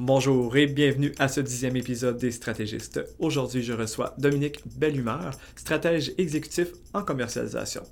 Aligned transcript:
Bonjour 0.00 0.56
et 0.56 0.68
bienvenue 0.68 1.12
à 1.18 1.26
ce 1.26 1.40
dixième 1.40 1.74
épisode 1.74 2.18
des 2.18 2.30
stratégistes. 2.30 3.04
Aujourd'hui, 3.18 3.64
je 3.64 3.72
reçois 3.72 4.14
Dominique 4.16 4.60
Bellumeur, 4.76 5.32
stratège 5.56 6.12
exécutif 6.18 6.68
en 6.94 7.02
commercialisation. 7.02 7.82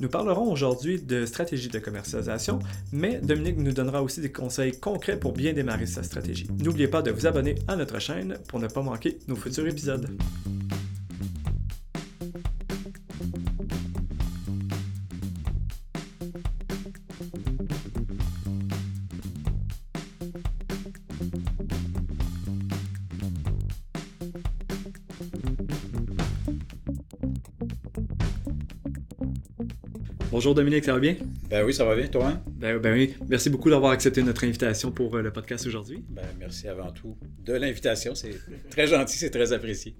Nous 0.00 0.08
parlerons 0.08 0.50
aujourd'hui 0.50 0.98
de 0.98 1.26
stratégie 1.26 1.68
de 1.68 1.78
commercialisation, 1.78 2.58
mais 2.90 3.18
Dominique 3.18 3.58
nous 3.58 3.72
donnera 3.72 4.02
aussi 4.02 4.22
des 4.22 4.32
conseils 4.32 4.72
concrets 4.80 5.20
pour 5.20 5.34
bien 5.34 5.52
démarrer 5.52 5.84
sa 5.84 6.02
stratégie. 6.02 6.48
N'oubliez 6.58 6.88
pas 6.88 7.02
de 7.02 7.10
vous 7.10 7.26
abonner 7.26 7.56
à 7.68 7.76
notre 7.76 7.98
chaîne 7.98 8.38
pour 8.48 8.58
ne 8.58 8.66
pas 8.66 8.80
manquer 8.80 9.18
nos 9.28 9.36
futurs 9.36 9.66
épisodes. 9.66 10.08
Bonjour 30.36 30.54
Dominique, 30.54 30.84
ça 30.84 30.92
va 30.92 30.98
bien? 30.98 31.16
Ben 31.48 31.64
oui, 31.64 31.72
ça 31.72 31.86
va 31.86 31.96
bien, 31.96 32.08
toi? 32.08 32.28
Hein? 32.28 32.42
Ben, 32.46 32.76
ben, 32.76 32.92
oui, 32.92 33.14
merci 33.26 33.48
beaucoup 33.48 33.70
d'avoir 33.70 33.92
accepté 33.92 34.22
notre 34.22 34.44
invitation 34.44 34.92
pour 34.92 35.16
euh, 35.16 35.22
le 35.22 35.32
podcast 35.32 35.66
aujourd'hui. 35.66 36.04
Ben, 36.10 36.26
merci 36.38 36.68
avant 36.68 36.92
tout 36.92 37.16
de 37.42 37.54
l'invitation, 37.54 38.14
c'est 38.14 38.38
très 38.68 38.86
gentil, 38.86 39.16
c'est 39.16 39.30
très 39.30 39.54
apprécié. 39.54 39.96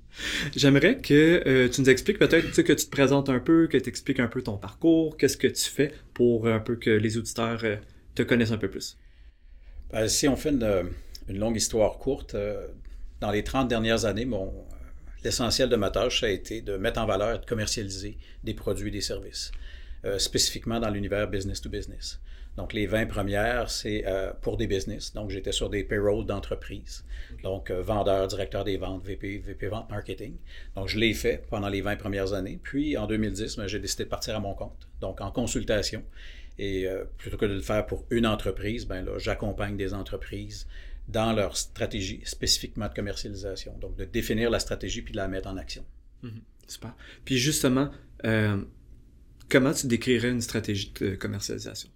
J'aimerais 0.54 0.98
que 0.98 1.42
euh, 1.46 1.70
tu 1.70 1.80
nous 1.80 1.88
expliques 1.88 2.18
peut-être 2.18 2.50
que 2.50 2.74
tu 2.74 2.84
te 2.84 2.90
présentes 2.90 3.30
un 3.30 3.38
peu, 3.38 3.66
que 3.66 3.78
tu 3.78 3.88
expliques 3.88 4.20
un 4.20 4.26
peu 4.26 4.42
ton 4.42 4.58
parcours, 4.58 5.16
qu'est-ce 5.16 5.38
que 5.38 5.46
tu 5.46 5.70
fais 5.70 5.90
pour 6.12 6.46
un 6.48 6.60
peu 6.60 6.76
que 6.76 6.90
les 6.90 7.16
auditeurs 7.16 7.60
euh, 7.64 7.76
te 8.14 8.22
connaissent 8.22 8.52
un 8.52 8.58
peu 8.58 8.68
plus. 8.68 8.98
Ben, 9.90 10.06
si 10.06 10.28
on 10.28 10.36
fait 10.36 10.50
une, 10.50 10.90
une 11.30 11.38
longue 11.38 11.56
histoire 11.56 11.96
courte, 11.96 12.36
dans 13.20 13.30
les 13.30 13.42
30 13.42 13.68
dernières 13.68 14.04
années, 14.04 14.26
mon, 14.26 14.52
l'essentiel 15.24 15.70
de 15.70 15.76
ma 15.76 15.88
tâche, 15.88 16.20
ça 16.20 16.26
a 16.26 16.28
été 16.28 16.60
de 16.60 16.76
mettre 16.76 17.00
en 17.00 17.06
valeur 17.06 17.36
et 17.36 17.38
de 17.38 17.46
commercialiser 17.46 18.18
des 18.44 18.52
produits 18.52 18.88
et 18.88 18.92
des 18.92 19.00
services. 19.00 19.50
Euh, 20.06 20.18
spécifiquement 20.18 20.78
dans 20.78 20.90
l'univers 20.90 21.26
business 21.26 21.60
to 21.60 21.68
business. 21.68 22.20
Donc, 22.56 22.72
les 22.72 22.86
20 22.86 23.06
premières, 23.06 23.68
c'est 23.70 24.04
euh, 24.06 24.32
pour 24.40 24.56
des 24.56 24.68
business. 24.68 25.12
Donc, 25.12 25.30
j'étais 25.30 25.50
sur 25.50 25.68
des 25.68 25.82
payrolls 25.82 26.24
d'entreprise. 26.24 27.04
Donc, 27.42 27.70
euh, 27.70 27.82
vendeur, 27.82 28.28
directeur 28.28 28.62
des 28.62 28.76
ventes, 28.76 29.04
VP, 29.04 29.38
VP 29.38 29.66
vente 29.66 29.90
marketing. 29.90 30.36
Donc, 30.76 30.88
je 30.88 30.98
l'ai 30.98 31.12
fait 31.12 31.44
pendant 31.50 31.68
les 31.68 31.80
20 31.80 31.96
premières 31.96 32.34
années. 32.34 32.60
Puis, 32.62 32.96
en 32.96 33.06
2010, 33.06 33.56
ben, 33.56 33.66
j'ai 33.66 33.80
décidé 33.80 34.04
de 34.04 34.08
partir 34.08 34.36
à 34.36 34.40
mon 34.40 34.54
compte. 34.54 34.88
Donc, 35.00 35.20
en 35.20 35.32
consultation. 35.32 36.04
Et 36.58 36.86
plutôt 37.18 37.36
que 37.36 37.44
de 37.44 37.52
le 37.52 37.60
faire 37.60 37.84
pour 37.84 38.06
une 38.08 38.26
entreprise, 38.26 38.86
ben 38.86 39.04
là, 39.04 39.18
j'accompagne 39.18 39.76
des 39.76 39.92
entreprises 39.92 40.66
dans 41.06 41.34
leur 41.34 41.54
stratégie 41.54 42.22
spécifiquement 42.24 42.88
de 42.88 42.94
commercialisation. 42.94 43.76
Donc, 43.78 43.96
de 43.96 44.06
définir 44.06 44.48
la 44.48 44.58
stratégie 44.58 45.02
puis 45.02 45.12
de 45.12 45.18
la 45.18 45.28
mettre 45.28 45.50
en 45.50 45.58
action. 45.58 45.84
Mhm. 46.22 46.40
super. 46.66 46.94
Puis, 47.26 47.36
justement, 47.36 47.90
Comment 49.48 49.72
tu 49.72 49.86
décrirais 49.86 50.30
une 50.30 50.40
stratégie 50.40 50.92
de 51.00 51.14
commercialisation? 51.14 51.88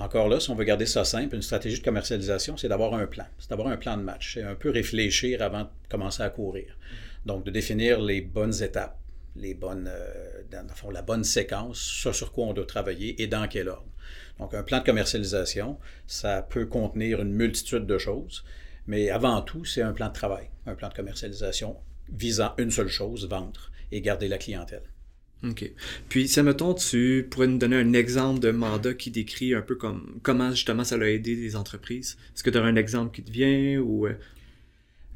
Encore 0.00 0.28
là, 0.28 0.40
si 0.40 0.50
on 0.50 0.56
veut 0.56 0.64
garder 0.64 0.86
ça 0.86 1.04
simple, 1.04 1.36
une 1.36 1.42
stratégie 1.42 1.78
de 1.78 1.84
commercialisation, 1.84 2.56
c'est 2.56 2.68
d'avoir 2.68 2.94
un 2.94 3.06
plan. 3.06 3.26
C'est 3.38 3.50
d'avoir 3.50 3.68
un 3.68 3.76
plan 3.76 3.96
de 3.96 4.02
match. 4.02 4.34
C'est 4.34 4.42
un 4.42 4.56
peu 4.56 4.70
réfléchir 4.70 5.40
avant 5.40 5.64
de 5.64 5.68
commencer 5.88 6.22
à 6.24 6.30
courir. 6.30 6.76
Donc, 7.26 7.44
de 7.44 7.52
définir 7.52 8.00
les 8.00 8.22
bonnes 8.22 8.60
étapes, 8.60 8.98
les 9.36 9.54
bonnes, 9.54 9.88
euh, 9.88 10.42
dans 10.50 10.90
la 10.90 11.02
bonne 11.02 11.22
séquence, 11.22 11.78
ce 11.78 12.10
sur 12.12 12.32
quoi 12.32 12.46
on 12.46 12.54
doit 12.54 12.66
travailler 12.66 13.22
et 13.22 13.28
dans 13.28 13.46
quel 13.46 13.68
ordre. 13.68 13.92
Donc, 14.40 14.54
un 14.54 14.64
plan 14.64 14.78
de 14.78 14.84
commercialisation, 14.84 15.78
ça 16.08 16.42
peut 16.42 16.66
contenir 16.66 17.20
une 17.20 17.32
multitude 17.32 17.86
de 17.86 17.98
choses, 17.98 18.42
mais 18.88 19.10
avant 19.10 19.42
tout, 19.42 19.64
c'est 19.64 19.82
un 19.82 19.92
plan 19.92 20.08
de 20.08 20.14
travail, 20.14 20.50
un 20.66 20.74
plan 20.74 20.88
de 20.88 20.94
commercialisation 20.94 21.76
visant 22.12 22.52
une 22.58 22.72
seule 22.72 22.88
chose, 22.88 23.28
vendre 23.28 23.70
et 23.92 24.00
garder 24.00 24.26
la 24.26 24.38
clientèle. 24.38 24.82
OK. 25.42 25.72
Puis, 26.08 26.28
si, 26.28 26.42
mettons, 26.42 26.74
tu 26.74 27.26
pourrais 27.30 27.46
nous 27.46 27.56
donner 27.56 27.76
un 27.76 27.92
exemple 27.94 28.40
de 28.40 28.50
mandat 28.50 28.92
qui 28.92 29.10
décrit 29.10 29.54
un 29.54 29.62
peu 29.62 29.74
comme 29.74 30.20
comment 30.22 30.50
justement 30.50 30.84
ça 30.84 30.96
a 30.96 31.04
aidé 31.06 31.34
les 31.34 31.56
entreprises. 31.56 32.18
Est-ce 32.34 32.42
que 32.42 32.50
tu 32.50 32.58
as 32.58 32.62
un 32.62 32.76
exemple 32.76 33.14
qui 33.14 33.22
te 33.22 33.30
vient 33.30 33.78
ou. 33.78 34.06
Euh? 34.06 34.14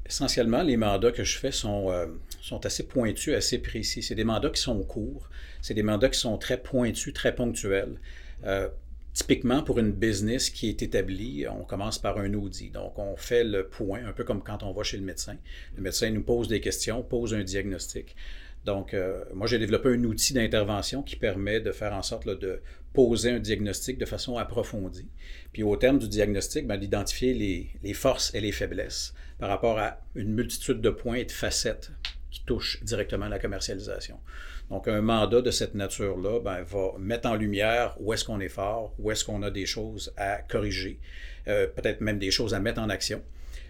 Essentiellement, 0.06 0.62
les 0.62 0.76
mandats 0.76 1.12
que 1.12 1.24
je 1.24 1.38
fais 1.38 1.50
sont, 1.50 1.90
euh, 1.90 2.06
sont 2.42 2.66
assez 2.66 2.86
pointus, 2.86 3.32
assez 3.34 3.58
précis. 3.58 4.02
C'est 4.02 4.14
des 4.14 4.24
mandats 4.24 4.50
qui 4.50 4.60
sont 4.60 4.82
courts, 4.82 5.30
c'est 5.62 5.72
des 5.72 5.82
mandats 5.82 6.10
qui 6.10 6.18
sont 6.20 6.36
très 6.36 6.58
pointus, 6.58 7.14
très 7.14 7.34
ponctuels. 7.34 7.98
Euh, 8.44 8.68
typiquement, 9.14 9.62
pour 9.62 9.78
une 9.78 9.92
business 9.92 10.50
qui 10.50 10.68
est 10.68 10.82
établie, 10.82 11.46
on 11.48 11.64
commence 11.64 11.98
par 11.98 12.18
un 12.18 12.34
audit. 12.34 12.70
Donc, 12.70 12.98
on 12.98 13.16
fait 13.16 13.44
le 13.44 13.66
point, 13.66 14.04
un 14.06 14.12
peu 14.12 14.24
comme 14.24 14.42
quand 14.42 14.62
on 14.62 14.72
va 14.72 14.82
chez 14.82 14.98
le 14.98 15.04
médecin. 15.04 15.36
Le 15.76 15.82
médecin 15.82 16.10
nous 16.10 16.22
pose 16.22 16.48
des 16.48 16.60
questions, 16.60 17.02
pose 17.02 17.32
un 17.32 17.42
diagnostic. 17.42 18.14
Donc, 18.64 18.94
euh, 18.94 19.24
moi, 19.34 19.46
j'ai 19.46 19.58
développé 19.58 19.90
un 19.90 20.04
outil 20.04 20.32
d'intervention 20.32 21.02
qui 21.02 21.16
permet 21.16 21.60
de 21.60 21.70
faire 21.70 21.92
en 21.92 22.02
sorte 22.02 22.26
de 22.28 22.60
poser 22.94 23.30
un 23.30 23.38
diagnostic 23.38 23.98
de 23.98 24.06
façon 24.06 24.38
approfondie. 24.38 25.08
Puis 25.52 25.62
au 25.62 25.76
terme 25.76 25.98
du 25.98 26.08
diagnostic, 26.08 26.66
ben, 26.66 26.78
d'identifier 26.78 27.34
les, 27.82 27.94
forces 27.94 28.34
et 28.34 28.40
les 28.40 28.52
faiblesses 28.52 29.14
par 29.38 29.48
rapport 29.48 29.78
à 29.78 30.00
une 30.14 30.32
multitude 30.32 30.80
de 30.80 30.90
points 30.90 31.16
et 31.16 31.24
de 31.24 31.32
facettes 31.32 31.90
qui 32.30 32.42
touchent 32.44 32.82
directement 32.82 33.28
la 33.28 33.38
commercialisation. 33.38 34.18
Donc, 34.70 34.88
un 34.88 35.02
mandat 35.02 35.42
de 35.42 35.50
cette 35.50 35.74
nature-là 35.74 36.40
ben, 36.40 36.62
va 36.62 36.92
mettre 36.98 37.28
en 37.28 37.34
lumière 37.34 37.96
où 38.00 38.12
est-ce 38.12 38.24
qu'on 38.24 38.40
est 38.40 38.48
fort, 38.48 38.94
où 38.98 39.10
est-ce 39.10 39.24
qu'on 39.24 39.42
a 39.42 39.50
des 39.50 39.66
choses 39.66 40.14
à 40.16 40.38
corriger, 40.38 40.98
euh, 41.48 41.66
peut-être 41.66 42.00
même 42.00 42.18
des 42.18 42.30
choses 42.30 42.54
à 42.54 42.60
mettre 42.60 42.80
en 42.80 42.88
action. 42.88 43.22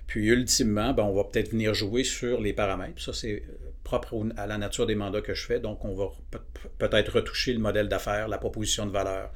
Puis, 0.06 0.28
ultimement, 0.28 0.92
ben, 0.92 1.02
on 1.02 1.14
va 1.14 1.24
peut-être 1.24 1.50
venir 1.50 1.74
jouer 1.74 2.04
sur 2.04 2.40
les 2.40 2.52
paramètres. 2.52 3.00
Ça, 3.00 3.12
c'est 3.12 3.42
euh, 3.42 3.70
propre 3.84 4.26
à 4.36 4.46
la 4.46 4.58
nature 4.58 4.86
des 4.86 4.94
mandats 4.94 5.20
que 5.20 5.34
je 5.34 5.44
fais. 5.44 5.60
Donc, 5.60 5.84
on 5.84 5.94
va 5.94 6.08
peut-être 6.78 7.12
retoucher 7.12 7.52
le 7.52 7.60
modèle 7.60 7.88
d'affaires, 7.88 8.26
la 8.26 8.38
proposition 8.38 8.86
de 8.86 8.90
valeur, 8.90 9.32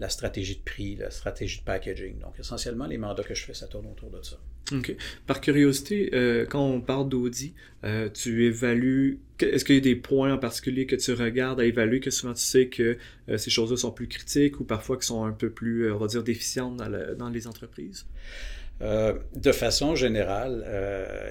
la 0.00 0.08
stratégie 0.08 0.56
de 0.56 0.62
prix, 0.62 0.96
la 0.96 1.10
stratégie 1.10 1.60
de 1.60 1.64
packaging. 1.64 2.18
Donc, 2.18 2.34
essentiellement, 2.38 2.86
les 2.86 2.98
mandats 2.98 3.22
que 3.22 3.34
je 3.34 3.44
fais, 3.44 3.54
ça 3.54 3.68
tourne 3.68 3.86
autour 3.86 4.10
de 4.10 4.20
ça. 4.22 4.36
OK. 4.72 4.96
Par 5.26 5.40
curiosité, 5.40 6.10
euh, 6.14 6.46
quand 6.46 6.64
on 6.64 6.80
parle 6.80 7.08
d'audit, 7.08 7.54
euh, 7.84 8.08
tu 8.08 8.46
évalues. 8.46 9.20
Est-ce 9.40 9.64
qu'il 9.64 9.74
y 9.74 9.78
a 9.78 9.80
des 9.80 9.96
points 9.96 10.32
en 10.32 10.38
particulier 10.38 10.86
que 10.86 10.96
tu 10.96 11.12
regardes 11.12 11.60
à 11.60 11.64
évaluer, 11.64 12.00
que 12.00 12.10
souvent 12.10 12.32
tu 12.32 12.42
sais 12.42 12.68
que 12.68 12.96
euh, 13.28 13.38
ces 13.38 13.50
choses-là 13.50 13.76
sont 13.76 13.90
plus 13.90 14.06
critiques 14.06 14.60
ou 14.60 14.64
parfois 14.64 14.96
qui 14.98 15.06
sont 15.06 15.24
un 15.24 15.32
peu 15.32 15.50
plus, 15.50 15.90
on 15.92 15.98
va 15.98 16.06
dire, 16.06 16.22
déficientes 16.22 16.76
dans, 16.76 17.16
dans 17.16 17.28
les 17.28 17.46
entreprises? 17.46 18.06
de 18.80 19.52
façon 19.52 19.94
générale, 19.94 20.66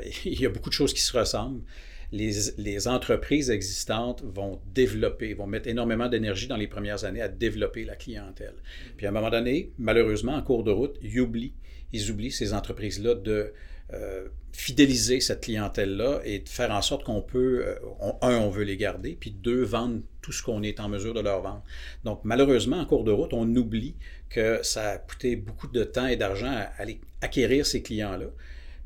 il 0.23 0.39
y 0.39 0.45
a 0.45 0.49
beaucoup 0.49 0.69
de 0.69 0.73
choses 0.73 0.93
qui 0.93 1.01
se 1.01 1.17
ressemblent 1.17 1.59
les, 2.11 2.87
entreprises 2.87 3.49
existantes 3.49 4.21
vont 4.23 4.59
développer, 4.73 5.33
vont 5.33 5.47
mettre 5.47 5.67
énormément 5.67 6.09
d'énergie 6.09 6.47
dans 6.47 6.57
les 6.57 6.67
premières 6.67 7.05
années 7.05 7.21
à 7.21 7.29
développer 7.29 7.85
la 7.85 7.95
clientèle. 7.95 8.55
Puis 8.97 9.05
à 9.05 9.09
un 9.09 9.13
moment 9.13 9.29
donné, 9.29 9.71
malheureusement, 9.77 10.33
en 10.33 10.41
cours 10.41 10.63
de 10.63 10.71
route, 10.71 10.97
ils 11.01 11.19
oublient, 11.19 11.53
ils 11.93 12.11
oublient 12.11 12.31
ces 12.31 12.53
entreprises-là 12.53 13.15
de 13.15 13.53
euh, 13.93 14.27
fidéliser 14.53 15.21
cette 15.21 15.43
clientèle-là 15.43 16.21
et 16.25 16.39
de 16.39 16.49
faire 16.49 16.71
en 16.71 16.81
sorte 16.81 17.05
qu'on 17.05 17.21
peut, 17.21 17.63
euh, 17.65 17.75
un, 18.21 18.37
on 18.37 18.49
veut 18.49 18.63
les 18.63 18.77
garder, 18.77 19.17
puis 19.19 19.31
deux, 19.31 19.63
vendre 19.63 20.01
tout 20.21 20.31
ce 20.31 20.43
qu'on 20.43 20.61
est 20.63 20.79
en 20.79 20.89
mesure 20.89 21.13
de 21.13 21.21
leur 21.21 21.41
vendre. 21.41 21.63
Donc, 22.03 22.21
malheureusement, 22.23 22.77
en 22.77 22.85
cours 22.85 23.03
de 23.05 23.11
route, 23.11 23.33
on 23.33 23.47
oublie 23.55 23.95
que 24.29 24.59
ça 24.63 24.91
a 24.91 24.97
coûté 24.97 25.35
beaucoup 25.35 25.67
de 25.67 25.83
temps 25.83 26.07
et 26.07 26.17
d'argent 26.17 26.51
à 26.51 26.69
acquérir 27.21 27.65
ces 27.65 27.81
clients-là. 27.81 28.27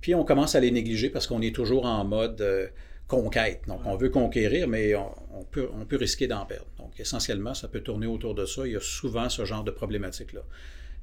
Puis, 0.01 0.13
on 0.13 0.23
commence 0.23 0.55
à 0.55 0.59
les 0.59 0.71
négliger 0.71 1.09
parce 1.09 1.25
qu'on 1.25 1.41
est 1.41 1.53
toujours 1.53 1.85
en 1.85 2.03
mode 2.05 2.41
euh, 2.41 2.67
conquête. 3.07 3.61
Donc, 3.67 3.81
on 3.85 3.95
veut 3.95 4.09
conquérir, 4.09 4.67
mais 4.67 4.95
on, 4.95 5.43
peut, 5.51 5.69
on 5.73 5.85
peut 5.85 5.97
risquer 5.97 6.27
d'en 6.27 6.45
perdre. 6.45 6.67
Donc, 6.79 6.99
essentiellement, 6.99 7.53
ça 7.53 7.67
peut 7.67 7.81
tourner 7.81 8.07
autour 8.07 8.33
de 8.33 8.45
ça. 8.45 8.65
Il 8.65 8.73
y 8.73 8.75
a 8.75 8.81
souvent 8.81 9.29
ce 9.29 9.45
genre 9.45 9.63
de 9.63 9.71
problématique-là 9.71 10.41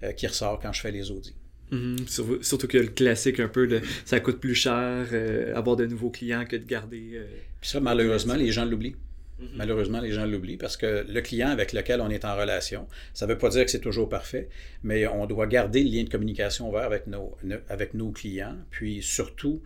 euh, 0.02 0.12
qui 0.12 0.26
ressort 0.26 0.58
quand 0.60 0.72
je 0.72 0.80
fais 0.80 0.90
les 0.90 1.10
audits. 1.10 1.36
Mm-hmm. 1.70 2.42
Surtout 2.42 2.66
que 2.66 2.78
le 2.78 2.88
classique 2.88 3.40
un 3.40 3.48
peu, 3.48 3.66
de, 3.66 3.80
ça 4.04 4.20
coûte 4.20 4.40
plus 4.40 4.54
cher 4.54 5.06
euh, 5.12 5.54
avoir 5.54 5.76
de 5.76 5.86
nouveaux 5.86 6.10
clients 6.10 6.44
que 6.44 6.56
de 6.56 6.64
garder. 6.64 7.12
Euh, 7.14 7.26
Puis 7.60 7.70
ça, 7.70 7.80
malheureusement, 7.80 8.34
les 8.34 8.50
gens 8.50 8.64
l'oublient. 8.64 8.96
Mm-hmm. 9.40 9.46
Malheureusement, 9.54 10.00
les 10.00 10.10
gens 10.10 10.26
l'oublient 10.26 10.56
parce 10.56 10.76
que 10.76 11.06
le 11.08 11.20
client 11.20 11.48
avec 11.50 11.72
lequel 11.72 12.00
on 12.00 12.10
est 12.10 12.24
en 12.24 12.36
relation, 12.36 12.88
ça 13.14 13.26
ne 13.26 13.32
veut 13.32 13.38
pas 13.38 13.48
dire 13.48 13.64
que 13.64 13.70
c'est 13.70 13.80
toujours 13.80 14.08
parfait, 14.08 14.48
mais 14.82 15.06
on 15.06 15.26
doit 15.26 15.46
garder 15.46 15.84
le 15.84 15.90
lien 15.90 16.02
de 16.02 16.10
communication 16.10 16.68
ouvert 16.68 16.82
avec 16.82 17.06
nos, 17.06 17.36
avec 17.68 17.94
nos 17.94 18.10
clients. 18.10 18.56
Puis 18.70 19.02
surtout, 19.02 19.62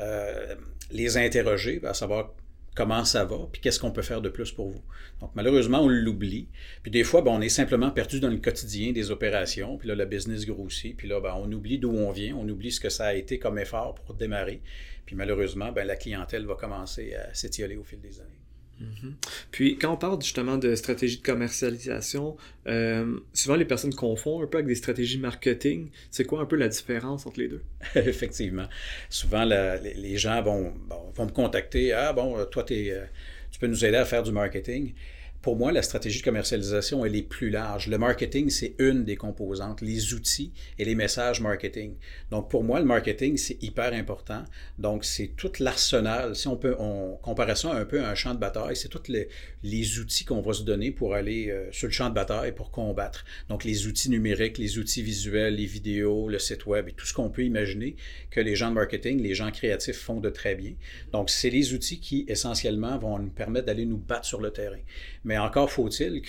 euh, 0.00 0.54
les 0.90 1.16
interroger, 1.16 1.80
à 1.84 1.94
savoir 1.94 2.34
comment 2.74 3.04
ça 3.04 3.24
va, 3.24 3.48
puis 3.50 3.60
qu'est-ce 3.60 3.80
qu'on 3.80 3.90
peut 3.90 4.02
faire 4.02 4.20
de 4.20 4.28
plus 4.28 4.52
pour 4.52 4.68
vous. 4.68 4.82
Donc, 5.20 5.32
malheureusement, 5.34 5.80
on 5.80 5.88
l'oublie. 5.88 6.46
Puis 6.82 6.92
des 6.92 7.02
fois, 7.02 7.22
ben, 7.22 7.32
on 7.32 7.40
est 7.40 7.48
simplement 7.48 7.90
perdu 7.90 8.20
dans 8.20 8.28
le 8.28 8.36
quotidien 8.36 8.92
des 8.92 9.10
opérations, 9.10 9.78
puis 9.78 9.88
là, 9.88 9.96
le 9.96 10.04
business 10.06 10.46
grossit, 10.46 10.96
puis 10.96 11.08
là, 11.08 11.20
ben, 11.20 11.34
on 11.36 11.50
oublie 11.50 11.78
d'où 11.78 11.90
on 11.90 12.12
vient, 12.12 12.36
on 12.36 12.48
oublie 12.48 12.70
ce 12.70 12.78
que 12.78 12.88
ça 12.88 13.06
a 13.06 13.14
été 13.14 13.40
comme 13.40 13.58
effort 13.58 13.94
pour 13.94 14.14
démarrer. 14.14 14.62
Puis 15.06 15.16
malheureusement, 15.16 15.72
ben, 15.72 15.86
la 15.86 15.96
clientèle 15.96 16.46
va 16.46 16.54
commencer 16.54 17.14
à 17.14 17.34
s'étioler 17.34 17.76
au 17.76 17.82
fil 17.82 18.00
des 18.00 18.20
années. 18.20 18.47
Mhm. 18.80 19.14
Puis 19.50 19.76
quand 19.78 19.92
on 19.92 19.96
parle 19.96 20.22
justement 20.22 20.56
de 20.56 20.74
stratégie 20.74 21.18
de 21.18 21.22
commercialisation, 21.22 22.36
euh, 22.66 23.18
souvent 23.32 23.56
les 23.56 23.64
personnes 23.64 23.94
confondent 23.94 24.44
un 24.44 24.46
peu 24.46 24.58
avec 24.58 24.68
des 24.68 24.74
stratégies 24.74 25.18
marketing. 25.18 25.90
C'est 26.10 26.24
quoi 26.24 26.40
un 26.40 26.46
peu 26.46 26.56
la 26.56 26.68
différence 26.68 27.26
entre 27.26 27.40
les 27.40 27.48
deux? 27.48 27.62
Effectivement. 27.94 28.68
Souvent, 29.10 29.44
les, 29.44 30.16
gens 30.16 30.42
vont, 30.42 30.72
vont, 31.14 31.24
me 31.24 31.30
contacter. 31.30 31.92
Ah 31.92 32.12
bon, 32.12 32.44
toi, 32.46 32.64
euh, 32.70 33.04
tu 33.50 33.58
peux 33.58 33.66
nous 33.66 33.84
aider 33.84 33.96
à 33.96 34.04
faire 34.04 34.22
du 34.22 34.32
marketing. 34.32 34.94
Pour 35.40 35.54
moi, 35.54 35.70
la 35.70 35.82
stratégie 35.82 36.18
de 36.18 36.24
commercialisation, 36.24 37.04
elle 37.04 37.14
est 37.14 37.22
plus 37.22 37.48
large. 37.48 37.86
Le 37.86 37.96
marketing, 37.96 38.50
c'est 38.50 38.74
une 38.80 39.04
des 39.04 39.14
composantes, 39.14 39.80
les 39.82 40.12
outils 40.12 40.52
et 40.80 40.84
les 40.84 40.96
messages 40.96 41.40
marketing. 41.40 41.94
Donc, 42.32 42.50
pour 42.50 42.64
moi, 42.64 42.80
le 42.80 42.86
marketing, 42.86 43.36
c'est 43.36 43.62
hyper 43.62 43.92
important. 43.92 44.42
Donc, 44.78 45.04
c'est 45.04 45.28
tout 45.36 45.52
l'arsenal. 45.60 46.34
Si 46.34 46.48
on 46.48 46.56
peut, 46.56 46.74
on 46.80 47.16
compare 47.22 47.56
ça 47.56 47.72
un 47.72 47.84
peu 47.84 48.00
à 48.02 48.10
un 48.10 48.16
champ 48.16 48.34
de 48.34 48.40
bataille, 48.40 48.74
c'est 48.74 48.88
tous 48.88 49.06
les, 49.06 49.28
les, 49.62 50.00
outils 50.00 50.24
qu'on 50.24 50.40
va 50.40 50.52
se 50.52 50.64
donner 50.64 50.90
pour 50.90 51.14
aller 51.14 51.50
euh, 51.50 51.70
sur 51.70 51.86
le 51.86 51.92
champ 51.92 52.08
de 52.08 52.14
bataille 52.14 52.50
pour 52.50 52.72
combattre. 52.72 53.24
Donc, 53.48 53.62
les 53.62 53.86
outils 53.86 54.10
numériques, 54.10 54.58
les 54.58 54.76
outils 54.78 55.04
visuels, 55.04 55.54
les 55.54 55.66
vidéos, 55.66 56.28
le 56.28 56.40
site 56.40 56.66
web 56.66 56.88
et 56.88 56.92
tout 56.92 57.06
ce 57.06 57.14
qu'on 57.14 57.30
peut 57.30 57.44
imaginer 57.44 57.94
que 58.32 58.40
les 58.40 58.56
gens 58.56 58.70
de 58.70 58.74
marketing, 58.74 59.22
les 59.22 59.34
gens 59.34 59.52
créatifs 59.52 59.98
font 59.98 60.18
de 60.18 60.30
très 60.30 60.56
bien. 60.56 60.72
Donc, 61.12 61.30
c'est 61.30 61.50
les 61.50 61.74
outils 61.74 62.00
qui, 62.00 62.24
essentiellement, 62.26 62.98
vont 62.98 63.20
nous 63.20 63.30
permettre 63.30 63.66
d'aller 63.66 63.86
nous 63.86 63.98
battre 63.98 64.26
sur 64.26 64.40
le 64.40 64.50
terrain. 64.50 64.80
Mais 65.28 65.36
encore 65.36 65.70
faut-il 65.70 66.22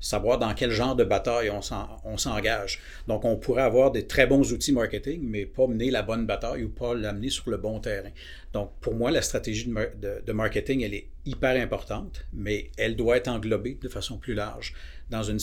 savoir 0.00 0.38
dans 0.38 0.54
quel 0.54 0.70
genre 0.70 0.94
de 0.94 1.04
bataille 1.04 1.50
on 1.50 2.16
s'engage. 2.18 2.80
Donc, 3.06 3.24
on 3.24 3.36
pourrait 3.36 3.62
avoir 3.62 3.90
des 3.90 4.06
très 4.06 4.26
bons 4.26 4.52
outils 4.52 4.72
marketing, 4.72 5.22
mais 5.24 5.46
pas 5.46 5.66
mener 5.66 5.90
la 5.90 6.02
bonne 6.02 6.26
bataille 6.26 6.62
ou 6.62 6.68
pas 6.68 6.94
l'amener 6.94 7.30
sur 7.30 7.50
le 7.50 7.56
bon 7.56 7.80
terrain. 7.80 8.10
Donc, 8.52 8.72
pour 8.80 8.94
moi, 8.94 9.10
la 9.10 9.22
stratégie 9.22 9.66
de, 9.66 10.32
marketing, 10.32 10.82
elle 10.82 10.94
est 10.94 11.08
hyper 11.24 11.60
importante, 11.60 12.26
mais 12.32 12.70
elle 12.76 12.96
doit 12.96 13.16
être 13.16 13.28
englobée 13.28 13.78
de 13.80 13.88
façon 13.88 14.18
plus 14.18 14.34
large 14.34 14.74
dans 15.10 15.22
une, 15.22 15.38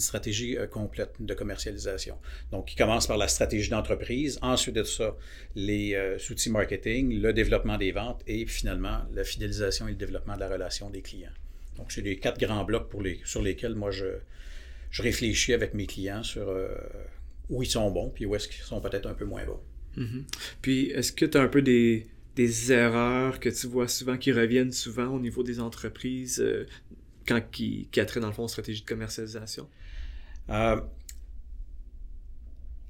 stratégie 0.00 0.58
euh, 0.58 0.66
complète 0.66 1.14
de 1.20 1.34
commercialisation. 1.34 2.18
Donc, 2.50 2.66
qui 2.66 2.76
commence 2.76 3.06
par 3.06 3.16
la 3.16 3.28
stratégie 3.28 3.70
d'entreprise, 3.70 4.38
ensuite 4.42 4.74
de 4.74 4.82
ça, 4.82 5.16
les 5.54 5.94
euh, 5.94 6.18
outils 6.30 6.50
marketing, 6.50 7.20
le 7.20 7.32
développement 7.32 7.78
des 7.78 7.92
ventes 7.92 8.22
et 8.26 8.44
finalement 8.44 9.02
la 9.12 9.24
fidélisation 9.24 9.86
et 9.86 9.92
le 9.92 9.96
développement 9.96 10.34
de 10.34 10.40
la 10.40 10.48
relation 10.48 10.90
des 10.90 11.00
clients. 11.00 11.30
Donc, 11.76 11.92
c'est 11.92 12.02
les 12.02 12.18
quatre 12.18 12.38
grands 12.38 12.64
blocs 12.64 12.88
pour 12.88 13.02
les, 13.02 13.20
sur 13.24 13.42
lesquels 13.42 13.74
moi 13.74 13.90
je, 13.90 14.06
je 14.90 15.02
réfléchis 15.02 15.52
avec 15.52 15.74
mes 15.74 15.86
clients 15.86 16.22
sur 16.22 16.48
euh, 16.48 16.68
où 17.50 17.62
ils 17.62 17.70
sont 17.70 17.90
bons 17.90 18.10
puis 18.10 18.26
où 18.26 18.34
est-ce 18.34 18.48
qu'ils 18.48 18.62
sont 18.62 18.80
peut-être 18.80 19.06
un 19.06 19.14
peu 19.14 19.24
moins 19.24 19.44
bons. 19.44 19.60
Mm-hmm. 19.96 20.22
Puis, 20.62 20.90
est-ce 20.90 21.12
que 21.12 21.24
tu 21.24 21.38
as 21.38 21.42
un 21.42 21.48
peu 21.48 21.62
des, 21.62 22.06
des, 22.36 22.72
erreurs 22.72 23.40
que 23.40 23.48
tu 23.48 23.66
vois 23.66 23.88
souvent 23.88 24.16
qui 24.16 24.32
reviennent 24.32 24.72
souvent 24.72 25.08
au 25.08 25.20
niveau 25.20 25.42
des 25.42 25.60
entreprises 25.60 26.40
euh, 26.40 26.66
quand 27.26 27.40
qui, 27.50 27.88
qui 27.90 28.00
dans 28.20 28.26
le 28.26 28.32
fond 28.32 28.48
stratégie 28.48 28.82
de 28.82 28.86
commercialisation? 28.86 29.68
Euh, 30.50 30.80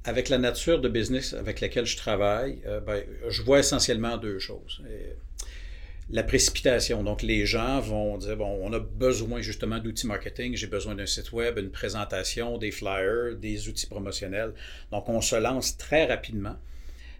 avec 0.04 0.28
la 0.28 0.38
nature 0.38 0.80
de 0.80 0.88
business 0.88 1.32
avec 1.32 1.60
laquelle 1.60 1.86
je 1.86 1.96
travaille, 1.96 2.60
ben, 2.86 3.02
je 3.30 3.42
vois 3.42 3.60
essentiellement 3.60 4.18
deux 4.18 4.38
choses 4.38 4.82
la 6.10 6.22
précipitation. 6.22 7.02
Donc, 7.02 7.22
les 7.22 7.46
gens 7.46 7.80
vont 7.80 8.18
dire, 8.18 8.36
bon, 8.36 8.58
on 8.62 8.72
a 8.72 8.78
besoin 8.78 9.40
justement 9.40 9.78
d'outils 9.78 10.06
marketing, 10.06 10.56
j'ai 10.56 10.66
besoin 10.66 10.94
d'un 10.94 11.06
site 11.06 11.32
web, 11.32 11.58
une 11.58 11.70
présentation, 11.70 12.58
des 12.58 12.70
flyers, 12.70 13.36
des 13.36 13.68
outils 13.68 13.86
promotionnels. 13.86 14.52
Donc, 14.90 15.08
on 15.08 15.20
se 15.20 15.36
lance 15.36 15.76
très 15.76 16.06
rapidement 16.06 16.56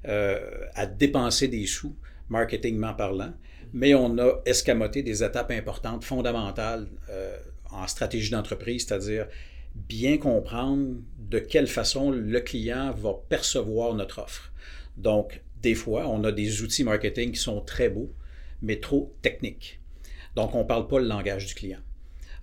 euh, 0.07 0.67
à 0.75 0.87
dépenser 0.87 1.49
des 1.49 1.67
sous, 1.67 1.97
marketingment 2.29 2.95
parlant, 2.95 3.33
mais 3.73 3.95
on 3.95 4.19
a 4.19 4.41
escamoté 4.45 5.03
des 5.03 5.25
étapes 5.25 5.51
importantes, 5.51 6.05
fondamentales 6.05 6.87
euh, 7.11 7.37
en 7.71 7.87
stratégie 7.87 8.31
d'entreprise, 8.31 8.87
c'est-à-dire 8.87 9.27
bien 9.75 10.19
comprendre 10.19 10.97
de 11.19 11.39
quelle 11.39 11.67
façon 11.67 12.11
le 12.11 12.41
client 12.41 12.93
va 12.93 13.15
percevoir 13.29 13.95
notre 13.95 14.21
offre. 14.21 14.53
Donc, 14.97 15.43
des 15.63 15.75
fois, 15.75 16.07
on 16.09 16.23
a 16.25 16.33
des 16.33 16.63
outils 16.63 16.85
marketing 16.85 17.33
qui 17.33 17.41
sont 17.41 17.61
très 17.61 17.89
beaux, 17.89 18.13
mais 18.65 18.81
trop 18.81 19.15
technique. 19.23 19.81
Donc, 20.37 20.55
on 20.55 20.61
ne 20.61 20.65
parle 20.65 20.89
pas 20.89 20.99
le 20.99 21.07
langage 21.07 21.47
du 21.47 21.55
client. 21.55 21.79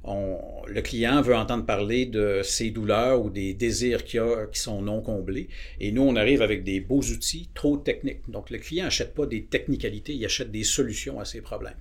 le 0.06 0.82
client 0.82 1.22
veut 1.22 1.36
entendre 1.36 1.66
parler 1.66 2.06
de 2.06 2.42
ses 2.44 2.72
douleurs 2.72 3.22
ou 3.24 3.30
des 3.30 3.54
désirs 3.54 4.06
qu'il 4.06 4.22
a 4.22 4.48
qui 4.48 4.60
sont 4.60 4.82
non 4.82 5.02
comblés. 5.02 5.50
Et 5.80 5.92
nous, 5.92 6.02
on 6.02 6.16
arrive 6.16 6.42
avec 6.42 6.64
des 6.64 6.80
beaux 6.80 7.02
outils 7.02 7.50
trop 7.54 7.78
techniques. 7.78 8.30
Donc, 8.30 8.50
le 8.50 8.60
client 8.60 8.86
n'achète 8.86 9.14
pas 9.14 9.26
des 9.26 9.44
technicalités, 9.44 10.14
il 10.14 10.26
achète 10.26 10.52
des 10.52 10.64
solutions 10.64 11.20
à 11.20 11.26
ses 11.26 11.42
problèmes. 11.42 11.78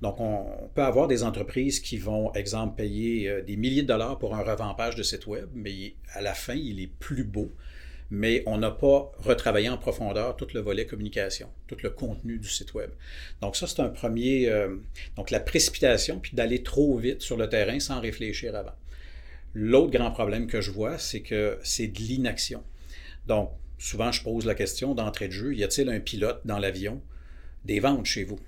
Donc, 0.00 0.18
on, 0.18 0.70
peut 0.74 0.82
avoir 0.82 1.06
des 1.08 1.22
entreprises 1.22 1.80
qui 1.80 1.98
vont, 1.98 2.32
exemple, 2.32 2.76
payer 2.76 3.28
euh, 3.28 3.42
des 3.42 3.56
milliers 3.56 3.82
de 3.82 3.88
dollars 3.88 4.18
pour 4.18 4.34
un 4.34 4.42
revampage 4.42 4.96
de 4.96 5.02
site 5.02 5.26
web, 5.26 5.48
mais 5.54 5.94
à 6.14 6.22
la 6.22 6.34
fin, 6.34 6.54
il 6.54 6.80
est 6.80 6.90
plus 6.98 7.24
beau 7.24 7.52
mais 8.10 8.42
on 8.46 8.58
n'a 8.58 8.70
pas 8.70 9.12
retravaillé 9.18 9.68
en 9.68 9.78
profondeur 9.78 10.36
tout 10.36 10.48
le 10.52 10.60
volet 10.60 10.86
communication, 10.86 11.48
tout 11.68 11.76
le 11.82 11.90
contenu 11.90 12.38
du 12.38 12.48
site 12.48 12.74
web. 12.74 12.90
Donc 13.40 13.56
ça, 13.56 13.66
c'est 13.66 13.80
un 13.80 13.88
premier... 13.88 14.48
Euh, 14.48 14.76
donc 15.16 15.30
la 15.30 15.40
précipitation, 15.40 16.18
puis 16.18 16.32
d'aller 16.34 16.62
trop 16.62 16.96
vite 16.98 17.22
sur 17.22 17.36
le 17.36 17.48
terrain 17.48 17.78
sans 17.78 18.00
réfléchir 18.00 18.54
avant. 18.56 18.74
L'autre 19.54 19.90
grand 19.90 20.10
problème 20.10 20.46
que 20.46 20.60
je 20.60 20.70
vois, 20.70 20.98
c'est 20.98 21.22
que 21.22 21.58
c'est 21.62 21.88
de 21.88 21.98
l'inaction. 21.98 22.62
Donc, 23.26 23.50
souvent, 23.78 24.12
je 24.12 24.22
pose 24.22 24.46
la 24.46 24.54
question 24.54 24.94
d'entrée 24.94 25.28
de 25.28 25.32
jeu, 25.32 25.54
y 25.54 25.64
a-t-il 25.64 25.88
un 25.88 26.00
pilote 26.00 26.40
dans 26.44 26.58
l'avion? 26.58 27.02
Des 27.64 27.80
ventes 27.80 28.06
chez 28.06 28.24
vous? 28.24 28.38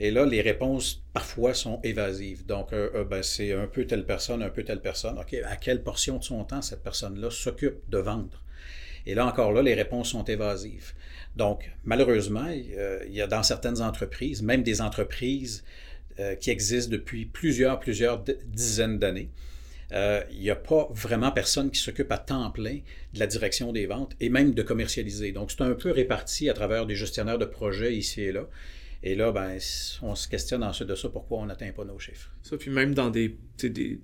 Et 0.00 0.12
là, 0.12 0.24
les 0.24 0.40
réponses 0.40 1.02
parfois 1.12 1.54
sont 1.54 1.80
évasives. 1.82 2.46
Donc, 2.46 2.72
euh, 2.72 2.90
euh, 2.94 3.04
ben, 3.04 3.22
c'est 3.22 3.52
un 3.52 3.66
peu 3.66 3.84
telle 3.84 4.06
personne, 4.06 4.42
un 4.42 4.48
peu 4.48 4.62
telle 4.62 4.80
personne. 4.80 5.18
OK, 5.18 5.34
à 5.44 5.56
quelle 5.56 5.82
portion 5.82 6.18
de 6.18 6.24
son 6.24 6.44
temps 6.44 6.62
cette 6.62 6.84
personne-là 6.84 7.30
s'occupe 7.30 7.78
de 7.88 7.98
vendre? 7.98 8.44
Et 9.06 9.14
là 9.14 9.26
encore 9.26 9.52
là, 9.52 9.62
les 9.62 9.74
réponses 9.74 10.10
sont 10.10 10.24
évasives. 10.24 10.92
Donc, 11.36 11.70
malheureusement, 11.84 12.48
il 12.48 13.12
y 13.12 13.20
a 13.20 13.26
dans 13.26 13.42
certaines 13.42 13.80
entreprises, 13.80 14.42
même 14.42 14.62
des 14.62 14.80
entreprises 14.80 15.64
euh, 16.20 16.34
qui 16.34 16.50
existent 16.50 16.90
depuis 16.90 17.26
plusieurs, 17.26 17.78
plusieurs 17.78 18.24
dizaines 18.46 18.98
d'années, 18.98 19.30
euh, 19.92 20.22
il 20.32 20.40
n'y 20.40 20.50
a 20.50 20.56
pas 20.56 20.88
vraiment 20.90 21.30
personne 21.30 21.70
qui 21.70 21.80
s'occupe 21.80 22.10
à 22.12 22.18
temps 22.18 22.50
plein 22.50 22.80
de 23.14 23.18
la 23.18 23.26
direction 23.26 23.72
des 23.72 23.86
ventes 23.86 24.16
et 24.20 24.28
même 24.28 24.52
de 24.52 24.62
commercialiser. 24.62 25.32
Donc, 25.32 25.50
c'est 25.50 25.62
un 25.62 25.74
peu 25.74 25.90
réparti 25.90 26.50
à 26.50 26.54
travers 26.54 26.86
des 26.86 26.94
gestionnaires 26.94 27.38
de 27.38 27.44
projets 27.44 27.94
ici 27.94 28.22
et 28.22 28.32
là. 28.32 28.48
Et 29.04 29.14
là, 29.14 29.30
ben, 29.30 29.58
on 30.02 30.16
se 30.16 30.26
questionne 30.28 30.64
ensuite 30.64 30.88
de 30.88 30.96
ça, 30.96 31.08
pourquoi 31.08 31.38
on 31.38 31.46
n'atteint 31.46 31.70
pas 31.70 31.84
nos 31.84 32.00
chiffres. 32.00 32.34
Ça, 32.42 32.56
puis 32.56 32.70
même 32.70 32.94
dans 32.94 33.10
des, 33.10 33.36
des, 33.62 34.00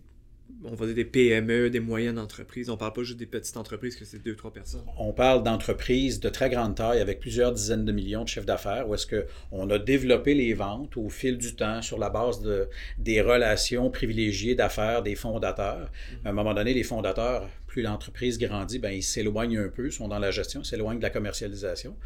on 0.64 0.74
va 0.74 0.86
dire 0.86 0.94
des 0.94 1.04
PME, 1.04 1.70
des 1.70 1.80
moyennes 1.80 2.18
entreprises. 2.18 2.70
On 2.70 2.76
parle 2.76 2.92
pas 2.92 3.02
juste 3.02 3.18
des 3.18 3.26
petites 3.26 3.56
entreprises 3.56 3.96
que 3.96 4.04
c'est 4.04 4.22
deux, 4.22 4.34
trois 4.34 4.52
personnes. 4.52 4.84
On 4.98 5.12
parle 5.12 5.42
d'entreprises 5.42 6.20
de 6.20 6.28
très 6.28 6.50
grande 6.50 6.74
taille 6.74 7.00
avec 7.00 7.20
plusieurs 7.20 7.52
dizaines 7.52 7.84
de 7.84 7.92
millions 7.92 8.24
de 8.24 8.28
chiffres 8.28 8.46
d'affaires 8.46 8.88
où 8.88 8.94
est-ce 8.94 9.06
qu'on 9.06 9.70
a 9.70 9.78
développé 9.78 10.34
les 10.34 10.54
ventes 10.54 10.96
au 10.96 11.08
fil 11.08 11.38
du 11.38 11.54
temps 11.54 11.82
sur 11.82 11.98
la 11.98 12.10
base 12.10 12.40
de, 12.40 12.68
des 12.98 13.20
relations 13.20 13.90
privilégiées 13.90 14.54
d'affaires 14.54 15.02
des 15.02 15.14
fondateurs. 15.14 15.90
À 16.24 16.30
un 16.30 16.32
moment 16.32 16.54
donné, 16.54 16.74
les 16.74 16.82
fondateurs 16.82 17.48
plus 17.74 17.82
l'entreprise 17.82 18.38
grandit, 18.38 18.78
ben, 18.78 18.90
ils 18.90 19.02
s'éloignent 19.02 19.58
un 19.58 19.68
peu, 19.68 19.90
sont 19.90 20.06
dans 20.06 20.20
la 20.20 20.30
gestion, 20.30 20.62
s'éloignent 20.62 20.98
de 20.98 21.02
la 21.02 21.10
commercialisation. 21.10 21.96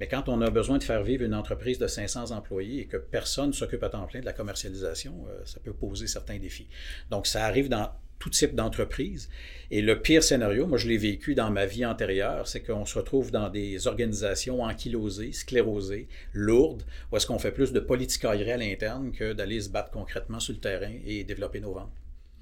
Mais 0.00 0.08
quand 0.08 0.26
on 0.30 0.40
a 0.40 0.48
besoin 0.48 0.78
de 0.78 0.82
faire 0.82 1.02
vivre 1.02 1.22
une 1.22 1.34
entreprise 1.34 1.78
de 1.78 1.86
500 1.86 2.30
employés 2.30 2.80
et 2.80 2.86
que 2.86 2.96
personne 2.96 3.48
ne 3.48 3.52
s'occupe 3.52 3.82
à 3.82 3.90
temps 3.90 4.06
plein 4.06 4.20
de 4.20 4.24
la 4.24 4.32
commercialisation, 4.32 5.26
euh, 5.28 5.42
ça 5.44 5.60
peut 5.60 5.74
poser 5.74 6.06
certains 6.06 6.38
défis. 6.38 6.66
Donc, 7.10 7.26
ça 7.26 7.44
arrive 7.44 7.68
dans 7.68 7.90
tout 8.18 8.30
type 8.30 8.54
d'entreprise. 8.54 9.28
Et 9.70 9.82
le 9.82 10.00
pire 10.00 10.22
scénario, 10.22 10.66
moi 10.66 10.78
je 10.78 10.88
l'ai 10.88 10.96
vécu 10.96 11.34
dans 11.34 11.50
ma 11.50 11.66
vie 11.66 11.84
antérieure, 11.84 12.48
c'est 12.48 12.60
qu'on 12.60 12.86
se 12.86 12.98
retrouve 12.98 13.30
dans 13.30 13.50
des 13.50 13.86
organisations 13.86 14.62
ankylosées, 14.62 15.32
sclérosées, 15.32 16.08
lourdes, 16.32 16.84
où 17.12 17.16
est-ce 17.16 17.26
qu'on 17.26 17.38
fait 17.38 17.52
plus 17.52 17.72
de 17.72 17.80
politicaillerie 17.80 18.52
à 18.52 18.56
l'interne 18.56 19.12
que 19.12 19.32
d'aller 19.34 19.60
se 19.60 19.68
battre 19.68 19.90
concrètement 19.90 20.40
sur 20.40 20.54
le 20.54 20.60
terrain 20.60 20.92
et 21.06 21.24
développer 21.24 21.60
nos 21.60 21.74
ventes. 21.74 21.92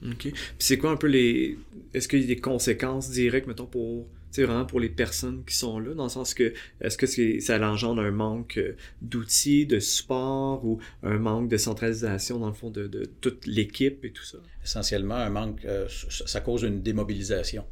OK. 0.04 0.18
Puis 0.18 0.34
c'est 0.58 0.78
quoi 0.78 0.90
un 0.90 0.96
peu 0.96 1.06
les. 1.06 1.58
Est-ce 1.94 2.06
qu'il 2.06 2.20
y 2.20 2.24
a 2.24 2.26
des 2.26 2.40
conséquences 2.40 3.10
directes, 3.10 3.46
mettons, 3.46 3.66
pour. 3.66 4.06
Vraiment 4.44 4.66
pour 4.66 4.80
les 4.80 4.88
personnes 4.88 5.42
qui 5.46 5.54
sont 5.54 5.78
là, 5.78 5.94
dans 5.94 6.04
le 6.04 6.08
sens 6.08 6.34
que 6.34 6.52
est-ce 6.80 6.96
que 6.98 7.06
ça 7.40 7.58
engendre 7.66 8.02
un 8.02 8.10
manque 8.10 8.58
euh, 8.58 8.76
d'outils, 9.02 9.66
de 9.66 9.80
support 9.80 10.64
ou 10.64 10.78
un 11.02 11.18
manque 11.18 11.48
de 11.48 11.56
centralisation 11.56 12.38
dans 12.38 12.48
le 12.48 12.54
fond 12.54 12.70
de, 12.70 12.86
de 12.86 13.04
toute 13.20 13.46
l'équipe 13.46 14.04
et 14.04 14.10
tout 14.10 14.24
ça? 14.24 14.38
Essentiellement, 14.64 15.16
un 15.16 15.30
manque, 15.30 15.64
euh, 15.64 15.86
ça 15.88 16.40
cause 16.40 16.62
une 16.62 16.82
démobilisation. 16.82 17.64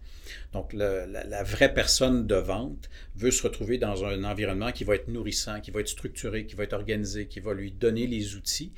Donc, 0.53 0.73
la, 0.73 1.43
vraie 1.43 1.73
personne 1.73 2.27
de 2.27 2.35
vente 2.37 2.89
veut 3.17 3.31
se 3.31 3.43
retrouver 3.43 3.79
dans 3.79 4.05
un 4.05 4.25
environnement 4.25 4.73
qui 4.73 4.85
va 4.85 4.95
être 4.95 5.09
nourrissant, 5.09 5.61
qui 5.61 5.71
va 5.71 5.81
être 5.81 5.89
structuré, 5.89 6.47
qui 6.47 6.55
va 6.55 6.65
être 6.65 6.73
organisé, 6.73 7.27
qui 7.27 7.41
va 7.41 7.55
lui 7.55 7.73
donner 7.73 8.07
les 8.07 8.37
outils, 8.37 8.73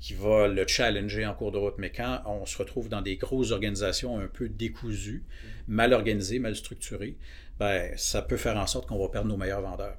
qui 0.00 0.14
va 0.14 0.48
le 0.48 0.66
challenger 0.66 1.26
en 1.26 1.34
cours 1.34 1.52
de 1.52 1.58
route. 1.58 1.76
Mais 1.78 1.90
quand 1.90 2.20
on 2.26 2.46
se 2.46 2.58
retrouve 2.58 2.88
dans 2.88 3.02
des 3.02 3.16
grosses 3.16 3.52
organisations 3.52 4.18
un 4.18 4.26
peu 4.26 4.48
décousues, 4.48 5.22
mal 5.70 5.94
organisées, 5.94 6.38
mal 6.38 6.54
structurées, 6.54 7.16
ben, 7.58 7.92
ça 7.96 8.20
peut 8.20 8.36
faire 8.36 8.56
en 8.56 8.66
sorte 8.66 8.88
qu'on 8.88 8.98
va 8.98 9.08
perdre 9.08 9.28
nos 9.28 9.36
meilleurs 9.36 9.62
vendeurs. 9.62 9.96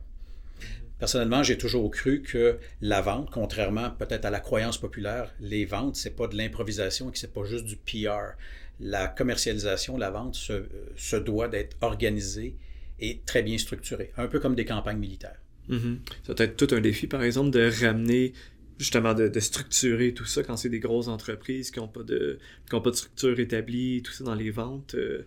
Personnellement, 0.99 1.41
j'ai 1.41 1.57
toujours 1.57 1.89
cru 1.89 2.21
que 2.21 2.59
la 2.81 3.01
vente, 3.01 3.31
contrairement 3.31 3.89
peut-être 3.89 4.25
à 4.25 4.29
la 4.29 4.39
croyance 4.39 4.77
populaire, 4.77 5.33
les 5.39 5.65
ventes, 5.65 5.95
c'est 5.95 6.15
pas 6.15 6.27
de 6.27 6.37
l'improvisation 6.37 7.09
et 7.09 7.11
que 7.11 7.17
c'est 7.17 7.33
pas 7.33 7.43
juste 7.43 7.65
du 7.65 7.77
PR. 7.77 8.35
La 8.79 9.07
commercialisation, 9.07 9.97
la 9.97 10.11
vente 10.11 10.35
se, 10.35 11.15
doit 11.15 11.47
d'être 11.47 11.75
organisée 11.81 12.55
et 12.99 13.21
très 13.25 13.41
bien 13.41 13.57
structurée, 13.57 14.11
un 14.17 14.27
peu 14.27 14.39
comme 14.39 14.53
des 14.53 14.65
campagnes 14.65 14.99
militaires. 14.99 15.39
Mm-hmm. 15.69 15.97
Ça 16.27 16.33
doit 16.35 16.45
être 16.45 16.57
tout 16.57 16.75
un 16.75 16.81
défi, 16.81 17.07
par 17.07 17.23
exemple, 17.23 17.49
de 17.49 17.71
ramener 17.83 18.33
justement 18.77 19.13
de, 19.13 19.39
structurer 19.39 20.13
tout 20.13 20.25
ça 20.25 20.43
quand 20.43 20.57
c'est 20.57 20.69
des 20.69 20.79
grosses 20.79 21.07
entreprises 21.07 21.71
qui 21.71 21.79
n'ont 21.79 21.87
pas, 21.87 22.03
de, 22.03 22.39
pas 22.69 22.79
de 22.79 22.91
structure 22.91 23.39
établie, 23.39 24.01
tout 24.01 24.11
ça 24.11 24.23
dans 24.23 24.35
les 24.35 24.49
ventes. 24.49 24.95
Euh, 24.95 25.25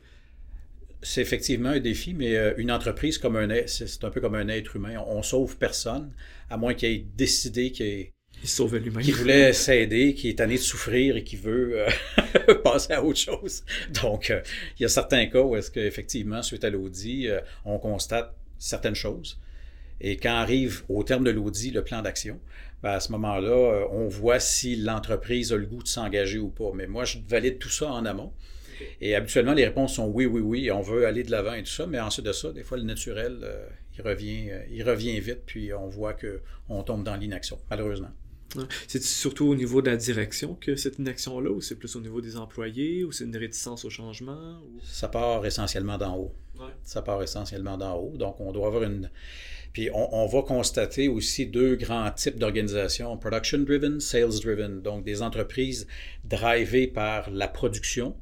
c'est 1.05 1.21
effectivement 1.21 1.69
un 1.69 1.81
défi, 1.81 2.15
mais 2.15 2.35
euh, 2.35 2.55
une 2.57 2.73
entreprise, 2.73 3.19
comme 3.19 3.37
un 3.37 3.49
c'est 3.67 4.05
un 4.05 4.11
peu 4.11 4.21
comme 4.21 4.35
un 4.35 4.49
être 4.49 4.75
humain. 4.75 4.97
On, 5.07 5.19
ne 5.19 5.23
sauve 5.23 5.57
personne, 5.59 6.11
à 6.49 6.57
moins 6.57 6.73
qu'il 6.73 6.89
ait 6.89 7.07
décidé 7.15 7.71
qu'il 7.73 8.11
voulait 9.13 9.53
s'aider, 9.53 10.15
qu'il 10.15 10.31
est 10.31 10.39
tanné 10.39 10.55
de 10.55 10.61
souffrir 10.61 11.17
et 11.17 11.23
qu'il 11.23 11.41
veut 11.41 11.87
euh, 12.49 12.55
passer 12.65 12.95
à 12.95 13.05
autre 13.05 13.19
chose. 13.19 13.65
Donc, 14.03 14.31
euh, 14.31 14.41
il 14.79 14.83
y 14.83 14.87
a 14.87 14.89
certains 14.89 15.27
cas 15.27 15.43
où 15.43 15.55
est-ce 15.57 15.71
qu'effectivement, 15.71 16.43
suite 16.43 16.65
à 16.65 16.71
l'audit, 16.71 17.29
on 17.67 17.79
constate 17.79 18.35
certaines 18.59 18.95
choses. 18.95 19.39
Et 20.01 20.17
quand 20.17 20.35
arrive 20.35 20.85
au 20.89 21.05
terme 21.05 21.25
de 21.25 21.31
l'audit 21.31 21.71
le 21.71 21.85
plan 21.85 22.01
d'action, 22.01 22.41
ben, 22.83 22.93
à 22.93 23.01
ce 23.01 23.13
moment-là, 23.13 23.87
on 23.91 24.09
voit 24.09 24.41
si 24.41 24.75
l'entreprise 24.77 25.53
a 25.53 25.57
le 25.57 25.67
goût 25.67 25.83
de 25.83 25.89
s'engager 25.89 26.39
ou 26.39 26.49
pas. 26.49 26.73
Mais 26.75 26.87
moi, 26.87 27.05
je 27.05 27.19
valide 27.29 27.59
tout 27.59 27.69
ça 27.69 27.93
en 27.93 28.07
amont. 28.07 28.33
Et 29.01 29.15
habituellement, 29.15 29.55
les 29.55 29.65
réponses 29.65 29.95
sont 29.95 30.07
oui, 30.07 30.27
oui, 30.27 30.41
oui, 30.41 30.71
on 30.71 30.81
veut 30.81 31.07
aller 31.07 31.23
de 31.23 31.31
l'avant 31.31 31.55
et 31.55 31.63
tout 31.63 31.71
ça, 31.71 31.87
mais 31.87 32.01
ensuite 32.01 32.27
de 32.27 32.33
ça, 32.33 32.53
des 32.53 32.63
fois, 32.63 32.77
le 32.77 32.85
naturel, 32.85 33.39
euh, 33.43 33.67
il, 33.97 34.03
revient, 34.03 34.51
euh, 34.51 34.63
il 34.71 34.83
revient 34.83 35.19
vite, 35.21 35.43
puis 35.47 35.73
on 35.73 35.89
voit 35.89 36.15
qu'on 36.15 36.83
tombe 36.83 37.05
dans 37.05 37.17
l'inaction, 37.17 37.59
malheureusement. 37.71 38.11
C'est 38.87 39.03
surtout 39.03 39.47
au 39.47 39.55
niveau 39.55 39.83
de 39.83 39.91
la 39.91 39.97
direction 39.97 40.55
que 40.55 40.77
cette 40.77 40.99
inaction-là, 40.99 41.51
ou 41.51 41.61
c'est 41.61 41.75
plus 41.75 41.97
au 41.97 42.01
niveau 42.01 42.21
des 42.21 42.37
employés, 42.37 43.05
ou 43.05 43.13
c'est 43.13 43.25
une 43.25 43.37
réticence 43.37 43.85
au 43.85 43.91
changement? 43.91 44.61
Ça 44.83 45.09
part 45.09 45.45
essentiellement 45.45 45.99
d'en 45.99 46.17
haut. 46.17 46.35
Ça 46.85 47.03
part 47.03 47.23
essentiellement 47.23 47.77
d'en 47.77 47.97
haut. 47.97 48.17
Donc, 48.17 48.41
on 48.41 48.53
doit 48.53 48.69
avoir 48.69 48.85
une. 48.85 49.11
Puis, 49.73 49.91
on, 49.93 50.15
on 50.15 50.27
va 50.27 50.43
constater 50.43 51.09
aussi 51.09 51.47
deux 51.47 51.75
grands 51.75 52.11
types 52.13 52.39
d'organisations 52.39 53.17
production-driven, 53.17 53.99
sales-driven. 53.99 54.83
Donc, 54.83 55.05
des 55.05 55.21
entreprises 55.21 55.89
drivées 56.23 56.87
par 56.87 57.31
la 57.31 57.49
production 57.49 58.15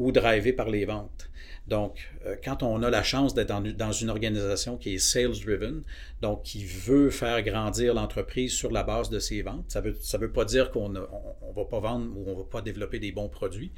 ou 0.00 0.12
drivé 0.12 0.52
par 0.52 0.70
les 0.70 0.86
ventes. 0.86 1.30
Donc, 1.68 2.10
euh, 2.26 2.34
quand 2.42 2.62
on 2.62 2.82
a 2.82 2.90
la 2.90 3.02
chance 3.02 3.34
d'être 3.34 3.52
dans, 3.76 3.92
une 3.92 4.10
organisation 4.10 4.76
qui 4.76 4.94
est 4.94 4.98
sales-driven, 4.98 5.82
donc 6.20 6.42
qui 6.42 6.64
veut 6.64 7.10
faire 7.10 7.42
grandir 7.42 7.94
l'entreprise 7.94 8.52
sur 8.52 8.72
la 8.72 8.82
base 8.82 9.10
de 9.10 9.18
ses 9.18 9.42
ventes, 9.42 9.66
ça 9.68 9.80
ne 9.80 9.90
veut, 9.90 9.96
ça 10.00 10.18
veut 10.18 10.32
pas 10.32 10.44
dire 10.44 10.70
qu'on 10.70 10.88
ne 10.88 11.00
va 11.00 11.64
pas 11.70 11.78
vendre 11.78 12.10
ou 12.16 12.24
on 12.26 12.32
ne 12.32 12.38
va 12.38 12.44
pas 12.44 12.62
développer 12.62 12.98
des 12.98 13.12
bons 13.12 13.28
produits, 13.28 13.70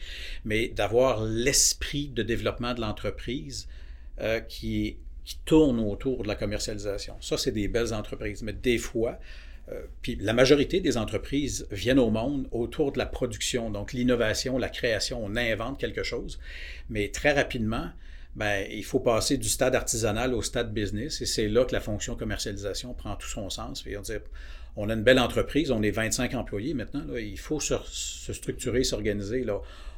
mais 0.45 0.69
d'avoir 0.69 1.23
l'esprit 1.23 2.09
de 2.09 2.23
développement 2.23 2.73
de 2.73 2.81
l'entreprise 2.81 3.69
euh, 4.21 4.41
qui, 4.41 4.99
tourne 5.45 5.79
autour 5.79 6.25
de 6.25 6.29
la 6.29 6.35
commercialisation. 6.35 7.14
Ça, 7.21 7.38
c'est 7.38 7.52
des 7.52 7.69
belles 7.69 7.95
entreprises. 7.95 8.43
Mais 8.43 8.52
des 8.52 8.76
fois, 8.76 9.21
puis 10.02 10.17
la 10.17 10.33
majorité 10.33 10.81
des 10.81 10.97
entreprises 10.97 11.67
viennent 11.71 11.99
au 11.99 12.11
monde 12.11 12.49
autour 12.50 12.93
de 12.93 12.99
la 12.99 13.07
production, 13.07 13.71
donc 13.71 13.93
l'innovation, 13.93 14.59
la 14.59 14.69
création, 14.69 15.21
on 15.23 15.37
invente 15.37 15.79
quelque 15.79 16.02
chose, 16.02 16.38
mais 16.88 17.09
très 17.09 17.33
rapidement, 17.33 17.91
ben, 18.35 18.67
il 18.71 18.85
faut 18.85 19.00
passer 19.00 19.37
du 19.37 19.49
stade 19.49 19.75
artisanal 19.75 20.33
au 20.35 20.43
stade 20.43 20.73
business, 20.73 21.21
et 21.21 21.26
c'est 21.26 21.49
là 21.49 21.64
que 21.64 21.73
la 21.73 21.81
fonction 21.81 22.17
commercialisation 22.17 22.95
prend 22.95 23.14
tout 23.17 23.29
son 23.29 23.50
sens. 23.50 23.85
on 24.76 24.88
a 24.88 24.95
une 24.95 25.02
belle 25.02 25.19
entreprise, 25.19 25.71
on 25.71 25.83
est 25.83 25.91
25 25.91 26.35
employés 26.35 26.73
maintenant, 26.73 27.05
il 27.14 27.38
faut 27.38 27.61
se, 27.61 27.75
structurer, 28.33 28.85
s'organiser. 28.85 29.45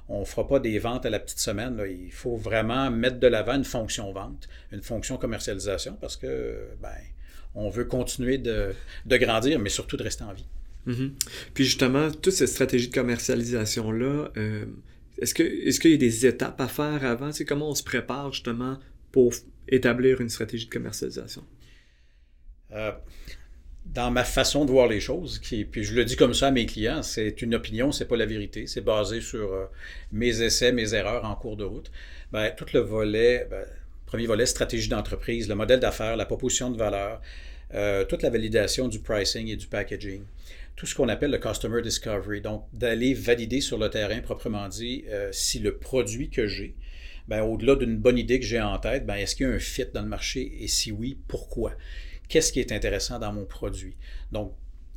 On 0.09 0.21
ne 0.21 0.25
fera 0.25 0.47
pas 0.47 0.59
des 0.59 0.79
ventes 0.79 1.07
à 1.07 1.11
la 1.11 1.19
petite 1.19 1.39
semaine. 1.39 1.83
Il 1.89 2.13
faut 2.13 2.37
vraiment 2.37 2.91
mettre 2.91 3.19
de 3.19 3.27
l'avant 3.27 3.55
une 3.55 3.65
fonction 3.65 4.13
vente, 4.13 4.49
une 4.71 4.83
fonction 4.83 5.17
commercialisation, 5.17 5.97
parce 5.99 6.17
que 6.17 6.69
ben, 6.83 6.91
on 7.55 7.69
veut 7.69 7.85
continuer 7.85 8.39
de, 8.39 8.75
grandir, 9.07 9.59
mais 9.59 9.71
surtout 9.71 9.97
de 9.97 10.03
rester 10.03 10.25
en 10.25 10.33
vie. 10.33 10.47
Mm-hmm. 10.87 11.11
Puis 11.55 11.65
justement, 11.65 12.11
toute 12.11 12.33
cette 12.33 12.49
stratégie 12.49 12.89
de 12.89 12.95
commercialisation-là, 12.95 14.31
euh, 14.37 14.67
est-ce 15.19 15.35
qu'il 15.81 15.91
y 15.91 15.95
a 15.95 15.97
des 15.97 16.27
étapes 16.27 16.61
à 16.61 16.69
faire 16.69 17.05
avant? 17.05 17.33
C'est 17.33 17.45
comment 17.45 17.71
on 17.71 17.75
se 17.75 17.85
prépare 17.85 18.33
justement 18.33 18.79
pour 19.13 19.33
établir 19.69 20.21
une 20.21 20.29
stratégie 20.29 20.67
de 20.67 20.71
commercialisation? 20.71 21.45
Euh, 22.73 22.93
dans 23.85 24.11
ma 24.11 24.25
façon 24.25 24.65
de 24.65 24.71
voir 24.71 24.89
les 24.89 25.01
choses, 25.01 25.39
qui, 25.39 25.65
puis 25.65 25.85
je 25.85 25.95
le 25.95 26.05
dis 26.05 26.17
comme 26.17 26.35
ça 26.35 26.49
à 26.49 26.51
mes 26.51 26.67
clients, 26.67 27.03
c'est 27.03 27.43
une 27.43 27.55
opinion, 27.55 27.93
c'est 27.93 28.07
pas 28.07 28.17
la 28.17 28.27
vérité, 28.27 28.67
c'est 28.67 28.81
basé 28.81 29.21
sur 29.21 29.53
euh, 29.53 29.67
mes 30.11 30.43
essais, 30.43 30.73
mes 30.73 30.95
erreurs 30.95 31.25
en 31.25 31.35
cours 31.37 31.57
de 31.57 31.65
route. 31.65 31.91
Ben, 32.33 32.51
tout 32.57 32.67
le 32.73 32.81
volet, 32.81 33.47
ben, 33.49 33.65
premier 34.15 34.29
volet, 34.29 34.47
stratégie 34.47 34.89
d'entreprise, 34.89 35.49
le 35.49 35.57
modèle 35.57 35.81
d'affaires, 35.81 36.17
la 36.17 36.25
proposition 36.25 36.71
de 36.71 36.79
valeur, 36.79 37.21
euh, 37.75 38.05
toute 38.05 38.23
la 38.23 38.31
validation 38.31 38.87
du 38.87 39.01
pricing 39.01 39.49
et 39.49 39.57
du 39.57 39.67
packaging, 39.67 40.23
tout 40.77 40.87
ce 40.87 40.95
qu'on 40.95 41.09
appelle 41.09 41.33
le 41.33 41.39
customer 41.39 41.83
discovery, 41.83 42.41
donc 42.41 42.65
d'aller 42.73 43.13
valider 43.13 43.61
sur 43.61 43.77
le 43.77 43.91
terrain 43.91 44.21
proprement 44.21 44.69
dit 44.69 45.05
euh, 45.09 45.31
si 45.33 45.59
le 45.59 45.79
produit 45.79 46.31
que 46.31 46.47
j'ai, 46.47 46.77
ben, 47.27 47.43
au-delà 47.43 47.75
d'une 47.75 47.97
bonne 47.97 48.17
idée 48.17 48.39
que 48.39 48.47
j'ai 48.47 48.61
en 48.61 48.79
tête, 48.79 49.05
ben, 49.05 49.17
est-ce 49.17 49.35
qu'il 49.35 49.49
y 49.49 49.51
a 49.51 49.53
un 49.53 49.59
fit 49.59 49.87
dans 49.93 50.03
le 50.03 50.09
marché 50.09 50.59
et 50.61 50.69
si 50.69 50.93
oui, 50.93 51.19
pourquoi? 51.27 51.73
Qu'est-ce 52.29 52.53
qui 52.53 52.61
est 52.61 52.71
intéressant 52.71 53.19
dans 53.19 53.33
mon 53.33 53.47
produit? 53.47 53.97
Donc, 54.31 54.55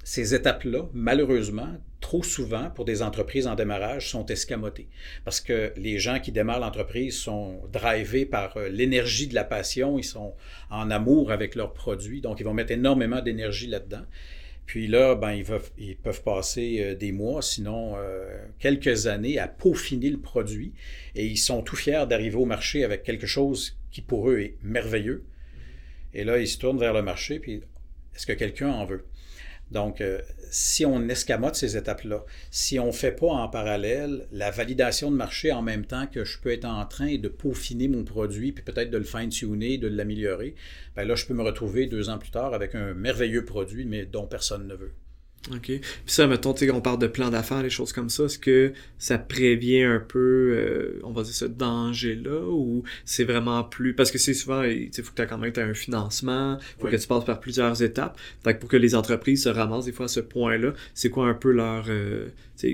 ces 0.07 0.33
étapes-là, 0.33 0.87
malheureusement, 0.93 1.67
trop 1.99 2.23
souvent, 2.23 2.69
pour 2.69 2.85
des 2.85 3.01
entreprises 3.01 3.45
en 3.45 3.55
démarrage, 3.55 4.09
sont 4.09 4.25
escamotées. 4.27 4.87
Parce 5.25 5.41
que 5.41 5.73
les 5.75 5.99
gens 5.99 6.21
qui 6.21 6.31
démarrent 6.31 6.61
l'entreprise 6.61 7.17
sont 7.17 7.61
drivés 7.73 8.25
par 8.25 8.55
euh, 8.55 8.69
l'énergie 8.69 9.27
de 9.27 9.35
la 9.35 9.43
passion, 9.43 9.99
ils 9.99 10.05
sont 10.05 10.33
en 10.69 10.89
amour 10.91 11.29
avec 11.33 11.55
leurs 11.55 11.73
produits, 11.73 12.21
donc 12.21 12.39
ils 12.39 12.45
vont 12.45 12.53
mettre 12.53 12.71
énormément 12.71 13.21
d'énergie 13.21 13.67
là-dedans. 13.67 14.05
Puis 14.65 14.87
là, 14.87 15.13
ben, 15.15 15.33
ils, 15.77 15.97
peuvent, 15.97 16.23
passer 16.23 16.77
euh, 16.79 16.95
des 16.95 17.11
mois, 17.11 17.41
sinon 17.41 17.95
euh, 17.97 18.45
quelques 18.59 19.07
années, 19.07 19.39
à 19.39 19.49
peaufiner 19.49 20.09
le 20.09 20.21
produit. 20.21 20.71
Et 21.15 21.25
ils 21.25 21.35
sont 21.35 21.61
tout 21.61 21.75
fiers 21.75 22.05
d'arriver 22.07 22.37
au 22.37 22.45
marché 22.45 22.85
avec 22.85 23.03
quelque 23.03 23.27
chose 23.27 23.77
qui 23.91 23.99
pour 23.99 24.29
eux 24.29 24.39
est 24.39 24.55
merveilleux. 24.63 25.25
Et 26.13 26.23
là, 26.23 26.37
ils 26.37 26.47
se 26.47 26.57
tournent 26.59 26.79
vers 26.79 26.93
le 26.93 27.01
marché, 27.01 27.39
puis 27.39 27.61
est-ce 28.15 28.25
que 28.25 28.31
quelqu'un 28.31 28.69
en 28.69 28.85
veut? 28.85 29.03
Donc, 29.71 30.01
euh, 30.01 30.21
si 30.50 30.86
on 30.86 31.07
escamote 31.09 31.55
ces 31.55 31.75
étapes-là, 31.75 32.24
si 32.51 32.79
on 32.79 32.88
ne 32.88 32.91
fait 32.91 33.12
pas 33.12 33.27
en 33.27 33.50
parallèle 33.50 34.27
la 34.31 34.50
validation 34.50 35.12
de 35.12 35.15
marché 35.15 35.51
en 35.51 35.62
même 35.62 35.86
temps 35.86 36.07
que 36.07 36.24
je 36.24 36.39
peux 36.39 36.51
être 36.51 36.65
en 36.65 36.86
train 36.86 37.17
de 37.17 37.27
peaufiner 37.27 37.88
mon 37.88 38.03
produit, 38.03 38.53
puis 38.53 38.63
peut-être 38.63 38.89
de 38.89 38.97
le 38.97 39.03
fine-tuner, 39.03 39.77
de 39.77 39.88
l'améliorer, 39.88 40.55
ben 40.95 41.05
là, 41.05 41.15
je 41.15 41.25
peux 41.25 41.33
me 41.33 41.43
retrouver 41.43 41.88
deux 41.88 42.09
ans 42.09 42.17
plus 42.17 42.31
tard 42.31 42.53
avec 42.53 42.75
un 42.75 42.93
merveilleux 42.93 43.45
produit, 43.45 43.86
mais 43.86 44.05
dont 44.05 44.27
personne 44.27 44.67
ne 44.67 44.75
veut. 44.75 44.93
OK. 45.54 45.66
Puis 45.66 45.82
ça, 46.06 46.27
mettons, 46.27 46.54
on 46.74 46.82
parle 46.82 47.00
de 47.00 47.08
plan 47.08 47.30
d'affaires, 47.30 47.63
les 47.63 47.70
choses 47.70 47.94
comme 47.94 48.10
ça. 48.10 48.25
Est-ce 48.25 48.39
que 48.39 48.74
ça 48.98 49.18
prévient 49.18 49.84
un 49.84 50.00
peu, 50.00 50.20
euh, 50.20 51.00
on 51.04 51.12
va 51.12 51.24
dire, 51.24 51.34
ce 51.34 51.46
danger-là 51.46 52.48
ou 52.50 52.84
c'est 53.06 53.24
vraiment 53.24 53.63
plus. 53.63 53.94
Parce 53.94 54.12
que 54.12 54.18
c'est 54.18 54.34
souvent, 54.34 54.63
il 54.63 54.89
faut 54.94 55.13
que 55.13 55.22
tu 55.22 55.27
quand 55.27 55.38
même 55.38 55.54
un 55.58 55.74
financement, 55.74 56.58
il 56.60 56.82
faut 56.82 56.88
que 56.88 56.96
tu 56.96 57.08
passes 57.08 57.25
par 57.25 57.39
plusieurs 57.39 57.82
étapes. 57.82 58.18
Donc, 58.44 58.60
pour 58.60 58.70
que 58.70 58.77
les 58.77 58.96
entreprises 58.96 59.44
se 59.44 59.50
ramassent 59.50 59.86
des 59.86 59.92
fois 59.92 60.06
à 60.06 60.10
ce 60.10 60.20
point-là, 60.20 60.74
c'est 60.94 61.10
quoi 61.10 61.27
un 61.27 61.34
peu 61.34 61.51
leur. 61.51 61.86
Euh, 61.89 62.27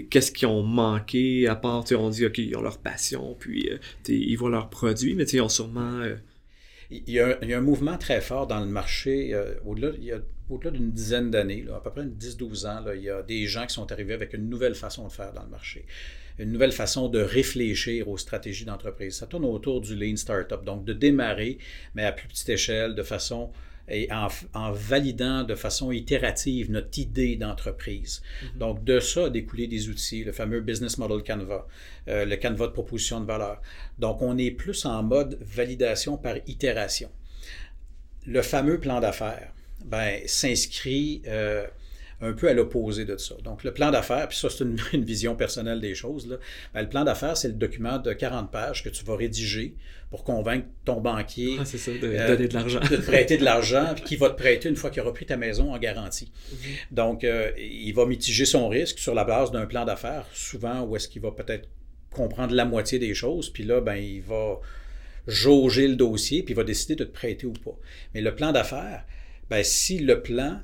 qu'est-ce 0.10 0.32
qu'ils 0.32 0.48
ont 0.48 0.64
manqué 0.64 1.48
à 1.48 1.56
part, 1.56 1.84
on 1.92 2.10
dit, 2.10 2.26
OK, 2.26 2.38
ils 2.38 2.56
ont 2.56 2.62
leur 2.62 2.78
passion, 2.78 3.36
puis 3.40 3.70
euh, 3.70 3.78
ils 4.08 4.36
voient 4.36 4.50
leurs 4.50 4.70
produits, 4.70 5.16
mais 5.16 5.26
ils 5.26 5.42
ont 5.42 5.50
sûrement. 5.50 6.02
Il 6.92 7.10
y, 7.10 7.20
a, 7.20 7.38
un 7.42 7.62
mouvement 7.62 7.98
très 7.98 8.22
fort 8.22 8.48
dans 8.48 8.60
le 8.60 8.66
marché. 8.68 9.34
a 9.34 9.44
au-delà 10.50 10.72
d'une 10.72 10.92
dizaine 10.92 11.32
d'années, 11.32 11.66
à 11.74 11.80
peu 11.80 11.90
près 11.90 12.06
10-12 12.06 12.68
ans, 12.68 12.84
il 12.94 13.04
y 13.04 13.10
a 13.10 13.24
des 13.24 13.48
gens 13.48 13.66
qui 13.66 13.74
sont 13.74 13.92
arrivés 13.92 14.14
avec 14.14 14.34
une 14.34 14.50
nouvelle 14.50 14.76
façon 14.76 15.08
de 15.08 15.12
faire 15.12 15.34
dans 15.34 15.44
le 15.44 15.50
marché, 15.50 15.86
une 16.38 16.52
nouvelle 16.52 16.72
façon 16.72 17.08
de 17.08 17.20
réfléchir 17.20 18.10
aux 18.10 18.18
stratégies 18.18 18.66
d'entreprise. 18.66 19.16
Ça 19.16 19.28
tourne 19.28 19.46
autour 19.46 19.82
du 19.82 19.96
lean 19.96 20.16
startup, 20.16 20.64
donc 20.64 20.84
de 20.86 20.94
démarrer, 20.94 21.58
mais 21.96 22.04
à 22.06 22.12
plus 22.12 22.28
petite 22.28 22.50
échelle, 22.50 22.96
de 22.96 23.04
façon 23.04 23.52
et 23.90 24.10
en, 24.12 24.72
validant 24.72 25.44
de 25.44 25.56
façon 25.56 25.92
itérative 25.92 26.72
notre 26.72 26.98
idée 27.00 27.36
d'entreprise. 27.36 28.22
Mm-hmm. 28.22 28.58
Donc, 28.58 28.84
de 28.84 29.00
ça 29.00 29.26
a 29.26 29.30
découlé 29.30 29.68
des 29.68 29.90
outils, 29.90 30.24
le 30.24 30.32
fameux 30.32 30.62
Business 30.62 30.98
Model 30.98 31.24
Canva, 31.24 31.68
euh, 32.08 32.26
le 32.26 32.36
Canva 32.38 32.68
de 32.68 32.72
proposition 32.72 33.20
de 33.20 33.26
valeur. 33.26 33.62
Donc, 34.00 34.22
on 34.22 34.38
est 34.38 34.52
plus 34.52 34.86
en 34.86 35.04
mode 35.04 35.38
validation 35.42 36.18
par 36.18 36.38
itération. 36.48 37.12
Le 38.26 38.42
fameux 38.42 38.80
plan 38.80 39.02
d'affaires 39.02 39.54
ben, 39.84 40.22
s'inscrit 40.26 41.22
euh, 41.28 41.68
un 42.24 42.34
peu 42.34 42.50
à 42.50 42.54
l'opposé 42.54 43.06
de 43.06 43.18
ça. 43.18 43.36
Donc, 43.44 43.64
le 43.64 43.74
plan 43.74 43.92
d'affaires, 43.92 44.28
puis 44.28 44.38
ça, 44.38 44.50
c'est 44.50 44.64
une, 44.64 44.78
vision 45.04 45.36
personnelle 45.36 45.82
des 45.82 45.94
choses. 45.94 46.28
Là. 46.28 46.38
Ben, 46.74 46.82
le 46.82 46.90
plan 46.90 47.04
d'affaires, 47.04 47.36
c'est 47.36 47.50
le 47.50 47.54
document 47.56 48.00
de 48.00 48.14
40 48.14 48.52
pages 48.52 48.84
que 48.84 48.90
tu 48.90 49.04
vas 49.04 49.16
rédiger 49.16 49.76
pour 50.10 50.24
convaincre 50.24 50.68
ton 50.86 51.02
banquier 51.02 51.58
ah, 51.60 51.66
ça, 51.66 51.92
de, 51.92 52.00
euh, 52.04 52.28
donner 52.28 52.48
de 52.48 52.54
l'argent. 52.54 52.80
de 52.80 52.88
te 52.88 53.02
prêter 53.02 53.38
de 53.38 53.44
l'argent, 53.46 53.94
puis 53.96 54.04
qui 54.04 54.16
va 54.16 54.30
te 54.30 54.38
prêter 54.38 54.70
une 54.70 54.76
fois 54.76 54.90
qu'il 54.90 55.02
aura 55.02 55.14
pris 55.14 55.26
ta 55.26 55.38
maison 55.38 55.74
en 55.74 55.78
garantie. 55.78 56.32
Mhm. 56.52 56.58
Donc, 56.92 57.24
euh, 57.24 57.52
il 57.58 57.92
va 57.94 58.06
mitiger 58.06 58.46
son 58.46 58.70
risque 58.70 59.00
sur 59.00 59.14
la 59.14 59.26
base 59.26 59.52
d'un 59.52 59.66
plan 59.66 59.86
d'affaires, 59.86 60.26
souvent 60.34 60.82
où 60.82 60.96
est-ce 60.96 61.08
qu'il 61.08 61.22
va 61.22 61.32
peut-être 61.32 61.68
comprendre 62.12 62.54
la 62.54 62.66
moitié 62.66 63.00
des 63.00 63.14
choses, 63.14 63.50
puis 63.50 63.64
là, 63.64 63.82
ben, 63.82 63.96
il 63.96 64.22
va 64.22 64.60
jauger 65.28 65.88
le 65.88 65.96
dossier, 65.96 66.44
puis 66.44 66.54
il 66.54 66.58
va 66.58 66.64
décider 66.64 66.96
de 66.96 67.04
te 67.04 67.12
prêter 67.12 67.46
ou 67.48 67.54
pas. 67.54 67.78
Mais 68.14 68.22
le 68.22 68.36
plan 68.36 68.52
d'affaires, 68.52 69.06
ben, 69.50 69.64
si 69.64 70.00
le 70.00 70.22
plan 70.22 70.62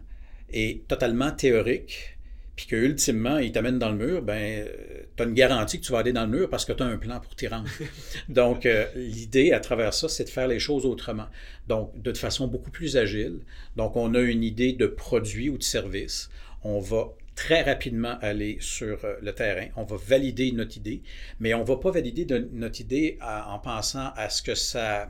est 0.51 0.87
totalement 0.87 1.31
théorique, 1.31 2.17
puis 2.59 2.67
que 2.67 2.75
ultimement 2.75 3.37
il 3.37 3.53
t'amène 3.53 3.79
dans 3.79 3.89
le 3.89 3.95
mur, 3.95 4.21
ben 4.21 4.67
tu 5.15 5.23
as 5.23 5.25
une 5.25 5.33
garantie 5.33 5.79
que 5.79 5.85
tu 5.85 5.93
vas 5.93 5.99
aller 5.99 6.11
dans 6.11 6.25
le 6.25 6.31
mur 6.31 6.49
parce 6.49 6.65
que 6.65 6.73
tu 6.73 6.83
as 6.83 6.87
un 6.87 6.97
plan 6.97 7.21
pour 7.21 7.33
t'y 7.33 7.47
rendre. 7.47 7.69
Donc 8.29 8.65
euh, 8.65 8.85
l'idée 8.95 9.53
à 9.53 9.61
travers 9.61 9.93
ça, 9.93 10.09
c'est 10.09 10.25
de 10.25 10.29
faire 10.29 10.49
les 10.49 10.59
choses 10.59 10.85
autrement. 10.85 11.27
Donc 11.69 12.01
de 12.01 12.11
façon 12.13 12.47
beaucoup 12.47 12.69
plus 12.69 12.97
agile. 12.97 13.39
Donc 13.77 13.95
on 13.95 14.13
a 14.13 14.19
une 14.19 14.43
idée 14.43 14.73
de 14.73 14.87
produit 14.87 15.49
ou 15.49 15.57
de 15.57 15.63
service. 15.63 16.29
On 16.61 16.79
va 16.79 17.13
très 17.33 17.61
rapidement 17.61 18.17
aller 18.21 18.57
sur 18.59 19.05
euh, 19.05 19.15
le 19.21 19.33
terrain. 19.33 19.67
On 19.77 19.85
va 19.85 19.95
valider 19.95 20.51
notre 20.51 20.75
idée, 20.75 21.01
mais 21.39 21.53
on 21.53 21.61
ne 21.61 21.65
va 21.65 21.77
pas 21.77 21.91
valider 21.91 22.27
notre 22.51 22.81
idée 22.81 23.17
en 23.21 23.57
pensant 23.59 24.11
à 24.17 24.29
ce 24.29 24.41
que 24.41 24.55
ça, 24.55 25.09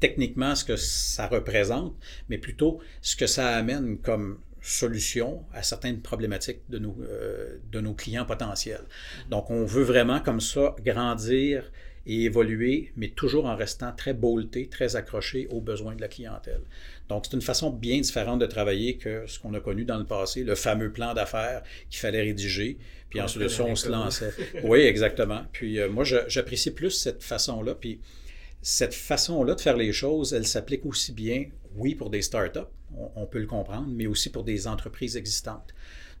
techniquement, 0.00 0.54
ce 0.54 0.64
que 0.64 0.76
ça 0.76 1.26
représente, 1.26 1.94
mais 2.30 2.38
plutôt 2.38 2.80
ce 3.02 3.16
que 3.16 3.26
ça 3.26 3.48
amène 3.48 3.98
comme 3.98 4.38
solution 4.66 5.44
à 5.52 5.62
certaines 5.62 6.00
problématiques 6.00 6.60
de 6.68 6.78
nos, 6.78 6.96
euh, 7.02 7.58
de 7.70 7.80
nos 7.80 7.94
clients 7.94 8.24
potentiels. 8.24 8.84
Donc, 9.30 9.50
on 9.50 9.64
veut 9.64 9.84
vraiment 9.84 10.20
comme 10.20 10.40
ça 10.40 10.74
grandir 10.84 11.70
et 12.06 12.24
évoluer, 12.24 12.92
mais 12.96 13.08
toujours 13.08 13.46
en 13.46 13.56
restant 13.56 13.92
très 13.92 14.14
bolté, 14.14 14.68
très 14.68 14.96
accroché 14.96 15.48
aux 15.50 15.60
besoins 15.60 15.94
de 15.94 16.00
la 16.00 16.08
clientèle. 16.08 16.62
Donc, 17.08 17.26
c'est 17.26 17.36
une 17.36 17.42
façon 17.42 17.70
bien 17.70 18.00
différente 18.00 18.40
de 18.40 18.46
travailler 18.46 18.96
que 18.96 19.24
ce 19.26 19.38
qu'on 19.38 19.54
a 19.54 19.60
connu 19.60 19.84
dans 19.84 19.98
le 19.98 20.04
passé, 20.04 20.44
le 20.44 20.54
fameux 20.54 20.92
plan 20.92 21.14
d'affaires 21.14 21.62
qu'il 21.90 22.00
fallait 22.00 22.22
rédiger, 22.22 22.78
puis 23.08 23.20
ensuite 23.20 23.44
de 23.44 23.48
ça, 23.48 23.64
on 23.64 23.76
se 23.76 23.88
lançait. 23.88 24.32
Oui, 24.64 24.80
exactement. 24.80 25.42
Puis 25.52 25.78
euh, 25.78 25.88
moi, 25.88 26.04
j'apprécie 26.04 26.72
plus 26.72 26.90
cette 26.90 27.22
façon-là. 27.22 27.74
Puis 27.74 28.00
cette 28.62 28.94
façon-là 28.94 29.54
de 29.54 29.60
faire 29.60 29.76
les 29.76 29.92
choses, 29.92 30.32
elle 30.32 30.46
s'applique 30.46 30.84
aussi 30.86 31.12
bien, 31.12 31.46
oui, 31.76 31.94
pour 31.94 32.10
des 32.10 32.22
startups, 32.22 32.60
on, 33.14 33.26
peut 33.26 33.38
le 33.38 33.46
comprendre, 33.46 33.88
mais 33.88 34.06
aussi 34.06 34.30
pour 34.30 34.44
des 34.44 34.66
entreprises 34.66 35.16
existantes. 35.16 35.74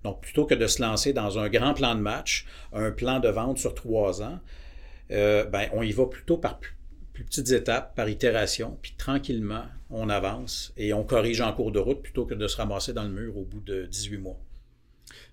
Donc, 0.04 0.20
plutôt 0.20 0.44
que 0.44 0.54
de 0.54 0.66
se 0.66 0.82
lancer 0.82 1.12
dans 1.12 1.38
un 1.38 1.48
grand 1.48 1.74
plan 1.74 1.94
de 1.94 2.00
match, 2.00 2.46
un 2.72 2.90
plan 2.90 3.20
de 3.20 3.28
vente 3.28 3.58
sur 3.58 3.74
trois 3.74 4.22
ans, 4.22 4.40
euh, 5.10 5.44
ben, 5.44 5.68
on 5.72 5.82
y 5.82 5.92
va 5.92 6.06
plutôt 6.06 6.36
par 6.36 6.58
plus, 6.58 6.74
petites 7.24 7.50
étapes, 7.50 7.94
par 7.94 8.08
itération, 8.08 8.78
puis 8.82 8.94
tranquillement, 8.98 9.64
on 9.90 10.08
avance 10.10 10.72
et 10.76 10.92
on 10.92 11.04
corrige 11.04 11.40
en 11.40 11.52
cours 11.52 11.72
de 11.72 11.78
route 11.78 12.02
plutôt 12.02 12.26
que 12.26 12.34
de 12.34 12.46
se 12.46 12.56
ramasser 12.56 12.92
dans 12.92 13.04
le 13.04 13.10
mur 13.10 13.36
au 13.38 13.44
bout 13.44 13.60
de 13.60 13.86
18 13.86 14.18
mois. 14.18 14.38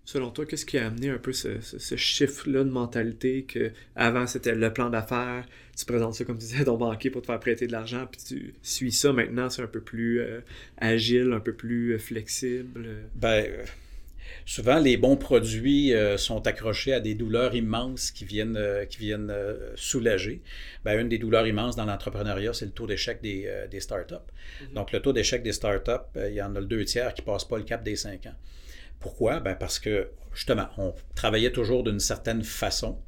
Selon 0.05 0.31
toi, 0.31 0.45
qu'est-ce 0.45 0.65
qui 0.65 0.77
a 0.77 0.87
amené 0.87 1.09
un 1.09 1.17
peu 1.17 1.31
ce, 1.31 1.61
ce, 1.61 1.95
chiffre-là 1.95 2.65
de 2.65 2.69
mentalité 2.69 3.43
que 3.43 3.71
avant 3.95 4.27
c'était 4.27 4.53
le 4.53 4.73
plan 4.73 4.89
d'affaires, 4.89 5.45
tu 5.77 5.85
présentes 5.85 6.15
ça 6.15 6.25
comme 6.25 6.37
tu 6.37 6.45
disais 6.45 6.63
ton 6.65 6.77
banquier 6.77 7.09
pour 7.09 7.21
te 7.21 7.27
faire 7.27 7.39
prêter 7.39 7.67
de 7.67 7.71
l'argent, 7.71 8.05
puis 8.11 8.21
tu 8.21 8.53
suis 8.61 8.91
ça 8.91 9.13
maintenant, 9.13 9.49
c'est 9.49 9.61
un 9.61 9.67
peu 9.67 9.81
plus 9.81 10.19
euh, 10.19 10.41
agile, 10.77 11.31
un 11.33 11.39
peu 11.39 11.53
plus 11.53 11.93
euh, 11.93 11.99
flexible? 11.99 12.87
Ben, 13.15 13.45
souvent, 14.45 14.79
les 14.79 14.97
bons 14.97 15.17
produits 15.17 15.93
euh, 15.93 16.17
sont 16.17 16.45
accrochés 16.47 16.93
à 16.93 16.99
des 16.99 17.15
douleurs 17.15 17.55
immenses 17.55 18.11
qui 18.11 18.25
viennent, 18.25 18.57
euh, 18.57 18.85
qui 18.85 18.99
viennent 18.99 19.29
euh, 19.29 19.71
soulager. 19.75 20.41
Ben, 20.83 20.99
une 20.99 21.09
des 21.09 21.17
douleurs 21.17 21.47
immenses 21.47 21.75
dans 21.75 21.85
l'entrepreneuriat, 21.85 22.53
c'est 22.53 22.65
le 22.65 22.71
taux 22.71 22.87
d'échec 22.87 23.21
des, 23.21 23.49
des 23.69 23.79
startups. 23.79 24.15
Mm-hmm. 24.15 24.73
Donc, 24.73 24.91
le 24.91 25.01
taux 25.01 25.13
d'échec 25.13 25.43
des 25.43 25.53
startups, 25.53 25.91
il 26.15 26.33
y 26.33 26.41
en 26.41 26.55
a 26.55 26.59
le 26.59 26.65
deux 26.65 26.83
tiers 26.85 27.13
qui 27.13 27.21
ne 27.21 27.25
passent 27.25 27.47
pas 27.47 27.57
le 27.57 27.63
cap 27.63 27.83
des 27.83 27.95
cinq 27.95 28.25
ans. 28.25 28.35
Pourquoi? 28.99 29.39
Ben, 29.39 29.55
parce 29.55 29.79
que, 29.79 30.11
justement, 30.33 30.67
on 30.77 30.93
travaillait 31.15 31.51
toujours 31.51 31.83
d'une 31.83 31.99
certaine 31.99 32.43
façon 32.43 33.01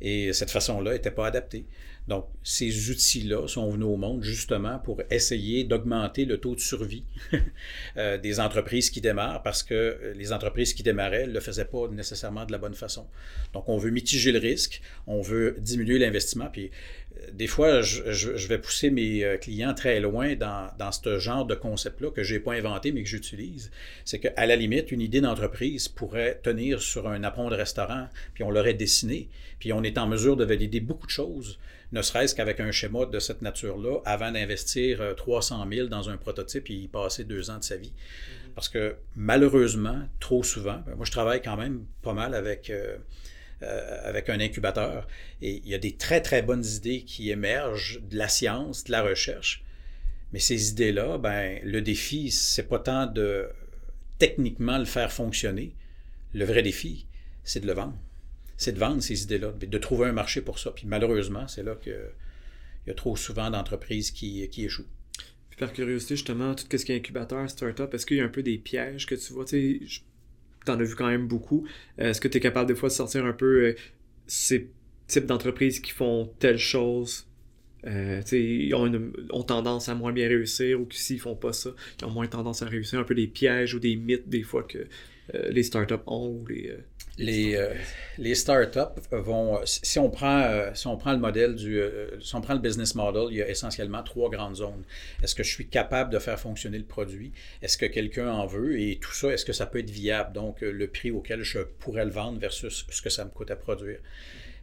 et 0.00 0.32
cette 0.32 0.50
façon-là 0.50 0.92
n'était 0.92 1.10
pas 1.10 1.26
adaptée. 1.26 1.66
Donc, 2.06 2.26
ces 2.42 2.90
outils-là 2.90 3.48
sont 3.48 3.70
venus 3.70 3.86
au 3.86 3.96
monde 3.96 4.22
justement 4.22 4.78
pour 4.78 5.00
essayer 5.10 5.64
d'augmenter 5.64 6.26
le 6.26 6.38
taux 6.38 6.54
de 6.54 6.60
survie 6.60 7.04
euh, 7.96 8.18
des 8.18 8.40
entreprises 8.40 8.90
qui 8.90 9.00
démarrent 9.00 9.42
parce 9.42 9.62
que 9.62 10.12
les 10.14 10.32
entreprises 10.32 10.74
qui 10.74 10.82
démarraient 10.82 11.26
ne 11.26 11.32
le 11.32 11.40
faisaient 11.40 11.64
pas 11.64 11.88
nécessairement 11.88 12.44
de 12.44 12.52
la 12.52 12.58
bonne 12.58 12.74
façon. 12.74 13.06
Donc, 13.54 13.68
on 13.68 13.78
veut 13.78 13.90
mitiger 13.90 14.32
le 14.32 14.38
risque, 14.38 14.82
on 15.06 15.22
veut 15.22 15.56
diminuer 15.58 15.98
l'investissement. 15.98 16.50
Puis, 16.52 16.70
euh, 17.16 17.30
des 17.32 17.46
fois, 17.46 17.80
je, 17.80 18.46
vais 18.48 18.58
pousser 18.58 18.90
mes 18.90 19.24
euh, 19.24 19.38
clients 19.38 19.72
très 19.72 19.98
loin 20.00 20.34
dans, 20.34 20.70
dans 20.78 20.92
ce 20.92 21.18
genre 21.18 21.46
de 21.46 21.54
concept-là 21.54 22.10
que 22.10 22.22
je 22.22 22.34
n'ai 22.34 22.40
pas 22.40 22.52
inventé 22.52 22.92
mais 22.92 23.02
que 23.02 23.08
j'utilise. 23.08 23.70
C'est 24.04 24.18
qu'à 24.18 24.44
la 24.44 24.56
limite, 24.56 24.92
une 24.92 25.00
idée 25.00 25.22
d'entreprise 25.22 25.88
pourrait 25.88 26.38
tenir 26.42 26.82
sur 26.82 27.08
un 27.08 27.24
apron 27.24 27.48
de 27.48 27.56
restaurant, 27.56 28.08
puis 28.34 28.44
on 28.44 28.50
l'aurait 28.50 28.74
dessiné, 28.74 29.30
puis 29.58 29.72
on 29.72 29.82
est 29.82 29.96
en 29.96 30.06
mesure 30.06 30.36
de 30.36 30.44
valider 30.44 30.80
beaucoup 30.80 31.06
de 31.06 31.10
choses 31.10 31.58
ne 31.94 32.02
serait-ce 32.02 32.34
qu'avec 32.34 32.58
un 32.58 32.72
schéma 32.72 33.06
de 33.06 33.20
cette 33.20 33.40
nature-là, 33.40 34.00
avant 34.04 34.32
d'investir 34.32 35.14
300 35.16 35.64
euh, 35.64 35.76
000 35.76 35.88
dans 35.88 36.10
un 36.10 36.16
prototype 36.16 36.68
et 36.68 36.74
y 36.74 36.88
passer 36.88 37.22
deux 37.24 37.50
ans 37.50 37.58
de 37.58 37.62
sa 37.62 37.76
vie. 37.76 37.92
Mm-hmm. 37.92 38.54
Parce 38.56 38.68
que 38.68 38.96
malheureusement, 39.14 40.02
trop 40.18 40.42
souvent, 40.42 40.82
ben, 40.86 40.96
moi 40.96 41.04
je 41.04 41.12
travaille 41.12 41.40
quand 41.40 41.56
même 41.56 41.86
pas 42.02 42.12
mal 42.12 42.34
avec, 42.34 42.68
euh, 42.68 42.96
euh, 43.62 44.08
avec 44.08 44.28
un 44.28 44.40
incubateur 44.40 45.06
et 45.40 45.62
il 45.64 45.68
y 45.68 45.74
a 45.74 45.78
des 45.78 45.96
très 45.96 46.20
très 46.20 46.42
bonnes 46.42 46.64
idées 46.64 47.02
qui 47.02 47.30
émergent 47.30 48.00
de 48.02 48.18
la 48.18 48.28
science, 48.28 48.84
de 48.84 48.92
la 48.92 49.02
recherche. 49.02 49.64
Mais 50.32 50.40
ces 50.40 50.70
idées-là, 50.70 51.18
ben, 51.18 51.60
le 51.62 51.80
défi, 51.80 52.32
c'est 52.32 52.68
pas 52.68 52.80
tant 52.80 53.06
de 53.06 53.48
techniquement 54.18 54.78
le 54.78 54.84
faire 54.84 55.12
fonctionner. 55.12 55.76
Le 56.32 56.44
vrai 56.44 56.62
défi, 56.62 57.06
c'est 57.44 57.60
de 57.60 57.68
le 57.68 57.72
vendre 57.74 57.96
c'est 58.56 58.72
de 58.72 58.78
vendre 58.78 59.02
ces 59.02 59.22
idées-là, 59.22 59.52
de 59.52 59.78
trouver 59.78 60.06
un 60.06 60.12
marché 60.12 60.40
pour 60.40 60.58
ça. 60.58 60.70
Puis 60.70 60.86
malheureusement, 60.86 61.48
c'est 61.48 61.62
là 61.62 61.74
qu'il 61.74 61.96
y 62.86 62.90
a 62.90 62.94
trop 62.94 63.16
souvent 63.16 63.50
d'entreprises 63.50 64.10
qui, 64.10 64.42
échouent. 64.42 64.86
Puis 65.50 65.58
par 65.58 65.72
curiosité, 65.72 66.16
justement, 66.16 66.54
tout 66.54 66.64
ce 66.70 66.84
qui 66.84 66.92
est 66.92 66.96
incubateur, 66.96 67.48
startup, 67.48 67.92
est-ce 67.94 68.06
qu'il 68.06 68.18
y 68.18 68.20
a 68.20 68.24
un 68.24 68.28
peu 68.28 68.42
des 68.42 68.58
pièges 68.58 69.06
que 69.06 69.14
tu 69.14 69.32
vois? 69.32 69.44
Tu 69.44 70.00
en 70.68 70.80
as 70.80 70.84
vu 70.84 70.94
quand 70.94 71.08
même 71.08 71.26
beaucoup. 71.26 71.66
Est-ce 71.98 72.20
que 72.20 72.28
tu 72.28 72.38
es 72.38 72.40
capable 72.40 72.68
des 72.68 72.74
fois 72.74 72.88
de 72.88 72.94
sortir 72.94 73.24
un 73.24 73.32
peu 73.32 73.66
euh, 73.66 73.76
ces 74.26 74.70
types 75.06 75.26
d'entreprises 75.26 75.80
qui 75.80 75.90
font 75.90 76.32
telle 76.38 76.58
chose? 76.58 77.26
Euh, 77.86 78.22
ont, 79.30 79.42
tendance 79.42 79.90
à 79.90 79.94
moins 79.94 80.10
bien 80.10 80.26
réussir 80.26 80.80
ou 80.80 80.86
que 80.86 80.94
s'ils 80.94 81.20
font 81.20 81.36
pas 81.36 81.52
ça, 81.52 81.68
ils 82.00 82.06
ont 82.06 82.10
moins 82.10 82.26
tendance 82.26 82.62
à 82.62 82.66
réussir. 82.66 82.98
Un 82.98 83.04
peu 83.04 83.14
des 83.14 83.26
pièges 83.26 83.74
ou 83.74 83.78
des 83.78 83.94
mythes 83.96 84.26
des 84.26 84.42
fois 84.42 84.62
que 84.62 84.86
euh, 85.34 85.50
les 85.50 85.62
startups 85.62 86.02
ont 86.06 86.28
ou 86.28 86.46
les, 86.46 86.74
les, 87.18 87.54
euh, 87.54 87.74
les 88.18 88.34
startups 88.34 89.00
vont, 89.12 89.60
si 89.64 89.98
on 89.98 90.10
prend, 90.10 90.40
euh, 90.40 90.70
si 90.74 90.86
on 90.86 90.96
prend 90.96 91.12
le 91.12 91.18
modèle 91.18 91.54
du, 91.54 91.78
euh, 91.78 92.20
si 92.20 92.34
on 92.34 92.40
prend 92.40 92.54
le 92.54 92.60
business 92.60 92.94
model, 92.94 93.28
il 93.30 93.36
y 93.36 93.42
a 93.42 93.48
essentiellement 93.48 94.02
trois 94.02 94.30
grandes 94.30 94.56
zones. 94.56 94.82
Est-ce 95.22 95.34
que 95.34 95.42
je 95.42 95.52
suis 95.52 95.68
capable 95.68 96.12
de 96.12 96.18
faire 96.18 96.38
fonctionner 96.38 96.78
le 96.78 96.84
produit? 96.84 97.32
Est-ce 97.62 97.78
que 97.78 97.86
quelqu'un 97.86 98.30
en 98.30 98.46
veut? 98.46 98.80
Et 98.80 98.98
tout 99.00 99.12
ça, 99.12 99.28
est-ce 99.28 99.44
que 99.44 99.52
ça 99.52 99.66
peut 99.66 99.78
être 99.78 99.90
viable? 99.90 100.32
Donc, 100.32 100.60
le 100.60 100.86
prix 100.88 101.10
auquel 101.10 101.42
je 101.42 101.60
pourrais 101.60 102.04
le 102.04 102.10
vendre 102.10 102.38
versus 102.38 102.84
ce 102.88 103.02
que 103.02 103.10
ça 103.10 103.24
me 103.24 103.30
coûte 103.30 103.50
à 103.50 103.56
produire. 103.56 103.98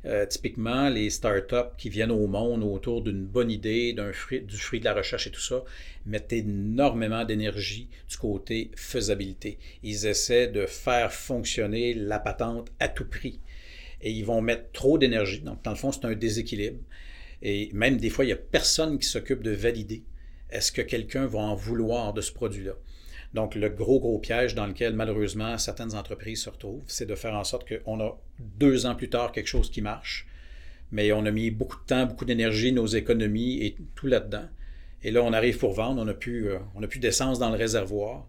Euh, 0.05 0.25
typiquement, 0.25 0.89
les 0.89 1.11
startups 1.11 1.75
qui 1.77 1.89
viennent 1.89 2.11
au 2.11 2.25
monde 2.25 2.63
autour 2.63 3.01
d'une 3.01 3.23
bonne 3.23 3.51
idée, 3.51 3.93
du 3.93 4.57
fruit 4.57 4.79
de 4.79 4.85
la 4.85 4.93
recherche 4.93 5.27
et 5.27 5.31
tout 5.31 5.41
ça, 5.41 5.63
mettent 6.05 6.33
énormément 6.33 7.23
d'énergie 7.23 7.87
du 8.09 8.17
côté 8.17 8.71
faisabilité. 8.75 9.59
Ils 9.83 10.07
essaient 10.07 10.47
de 10.47 10.65
faire 10.65 11.13
fonctionner 11.13 11.93
la 11.93 12.19
patente 12.19 12.71
à 12.79 12.87
tout 12.87 13.05
prix. 13.05 13.39
Et 14.01 14.11
ils 14.11 14.25
vont 14.25 14.41
mettre 14.41 14.71
trop 14.71 14.97
d'énergie. 14.97 15.41
Donc, 15.41 15.63
dans 15.63 15.71
le 15.71 15.77
fond, 15.77 15.91
c'est 15.91 16.05
un 16.05 16.15
déséquilibre. 16.15 16.79
Et 17.43 17.69
même 17.73 17.97
des 17.97 18.09
fois, 18.09 18.25
il 18.25 18.29
n'y 18.29 18.33
a 18.33 18.37
personne 18.37 18.97
qui 18.97 19.07
s'occupe 19.07 19.43
de 19.43 19.51
valider. 19.51 20.03
Est-ce 20.49 20.71
que 20.71 20.81
quelqu'un 20.81 21.27
va 21.27 21.39
en 21.39 21.55
vouloir 21.55 22.13
de 22.13 22.21
ce 22.21 22.31
produit-là? 22.31 22.73
Donc, 23.34 23.56
le 23.56 23.70
gros, 23.70 24.00
gros 24.00 24.20
piège 24.20 24.56
dans 24.56 24.67
lequel, 24.67 24.94
malheureusement, 24.94 25.58
certaines 25.58 25.96
entreprises 25.96 26.44
se 26.44 26.50
retrouvent, 26.50 26.84
c'est 26.88 27.06
de 27.06 27.15
faire 27.15 27.34
en 27.34 27.44
sorte 27.44 27.65
qu'on 27.67 28.00
a 28.02 28.17
deux 28.39 28.86
ans 28.86 28.96
plus 28.96 29.10
tard 29.10 29.32
quelque 29.32 29.48
chose 29.48 29.72
qui 29.72 29.82
marche, 29.82 30.28
mais 30.91 31.12
on 31.13 31.26
a 31.26 31.32
mis 31.32 31.50
beaucoup 31.50 31.78
de 31.78 31.86
temps, 31.86 32.06
beaucoup 32.06 32.26
d'énergie, 32.26 32.74
nos 32.74 32.88
économies 32.88 33.63
et 33.63 33.78
tout 33.96 34.08
là-dedans. 34.08 34.48
Et 35.04 35.12
là, 35.12 35.24
on 35.24 35.34
arrive 35.34 35.58
pour 35.58 35.74
vendre, 35.74 36.02
on 36.02 36.06
n'a 36.06 36.13
plus, 36.13 36.50
euh, 36.50 36.88
plus 36.89 37.00
d'essence 37.00 37.39
dans 37.39 37.50
le 37.50 37.58
réservoir 37.58 38.28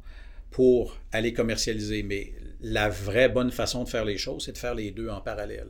pour 0.51 0.97
aller 1.11 1.33
commercialiser. 1.33 2.03
Mais 2.03 2.33
la 2.61 2.89
vraie 2.89 3.29
bonne 3.29 3.51
façon 3.51 3.85
de 3.85 3.89
faire 3.89 4.05
les 4.05 4.19
choses, 4.19 4.45
c'est 4.45 4.53
de 4.53 4.59
faire 4.59 4.75
les 4.75 4.93
deux 4.93 5.09
en 5.09 5.21
parallèle. 5.21 5.69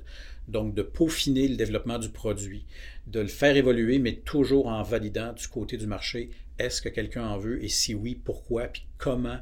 Donc, 0.48 0.74
de 0.74 0.82
peaufiner 0.82 1.48
le 1.48 1.56
développement 1.56 1.98
du 1.98 2.10
produit, 2.10 2.64
de 3.06 3.20
le 3.20 3.28
faire 3.28 3.56
évoluer, 3.56 3.98
mais 3.98 4.12
toujours 4.12 4.66
en 4.66 4.82
validant 4.82 5.32
du 5.32 5.48
côté 5.48 5.76
du 5.76 5.86
marché 5.86 6.30
est-ce 6.58 6.82
que 6.82 6.88
quelqu'un 6.88 7.24
en 7.24 7.38
veut 7.38 7.62
et 7.62 7.68
si 7.68 7.94
oui, 7.94 8.14
pourquoi, 8.14 8.68
puis 8.68 8.86
comment. 8.98 9.38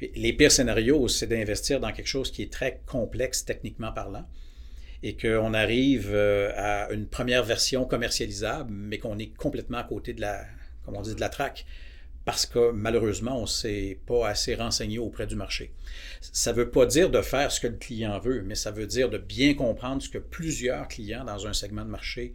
les 0.00 0.32
pires 0.32 0.52
scénarios, 0.52 1.08
c'est 1.08 1.26
d'investir 1.26 1.80
dans 1.80 1.92
quelque 1.92 2.06
chose 2.06 2.30
qui 2.30 2.42
est 2.42 2.52
très 2.52 2.80
complexe 2.86 3.44
techniquement 3.44 3.92
parlant 3.92 4.26
et 5.02 5.16
qu'on 5.16 5.52
arrive 5.52 6.10
euh, 6.12 6.52
à 6.56 6.92
une 6.92 7.06
première 7.06 7.42
version 7.42 7.84
commercialisable, 7.84 8.72
mais 8.72 8.98
qu'on 8.98 9.18
est 9.18 9.34
complètement 9.36 9.78
à 9.78 9.84
côté 9.84 10.12
de 10.12 10.20
la, 10.20 10.44
comme 10.84 10.96
on 10.96 11.02
dit, 11.02 11.14
de 11.14 11.20
la 11.20 11.28
traque 11.28 11.66
parce 12.24 12.46
que 12.46 12.70
malheureusement, 12.70 13.38
on 13.38 13.42
ne 13.42 13.46
s'est 13.46 13.98
pas 14.06 14.28
assez 14.28 14.54
renseigné 14.54 14.98
auprès 14.98 15.26
du 15.26 15.34
marché. 15.34 15.72
Ça 16.20 16.52
ne 16.52 16.58
veut 16.58 16.70
pas 16.70 16.86
dire 16.86 17.10
de 17.10 17.20
faire 17.20 17.50
ce 17.50 17.60
que 17.60 17.66
le 17.66 17.76
client 17.76 18.18
veut, 18.20 18.42
mais 18.42 18.54
ça 18.54 18.70
veut 18.70 18.86
dire 18.86 19.10
de 19.10 19.18
bien 19.18 19.54
comprendre 19.54 20.02
ce 20.02 20.08
que 20.08 20.18
plusieurs 20.18 20.86
clients 20.88 21.24
dans 21.24 21.46
un 21.46 21.52
segment 21.52 21.84
de 21.84 21.90
marché 21.90 22.32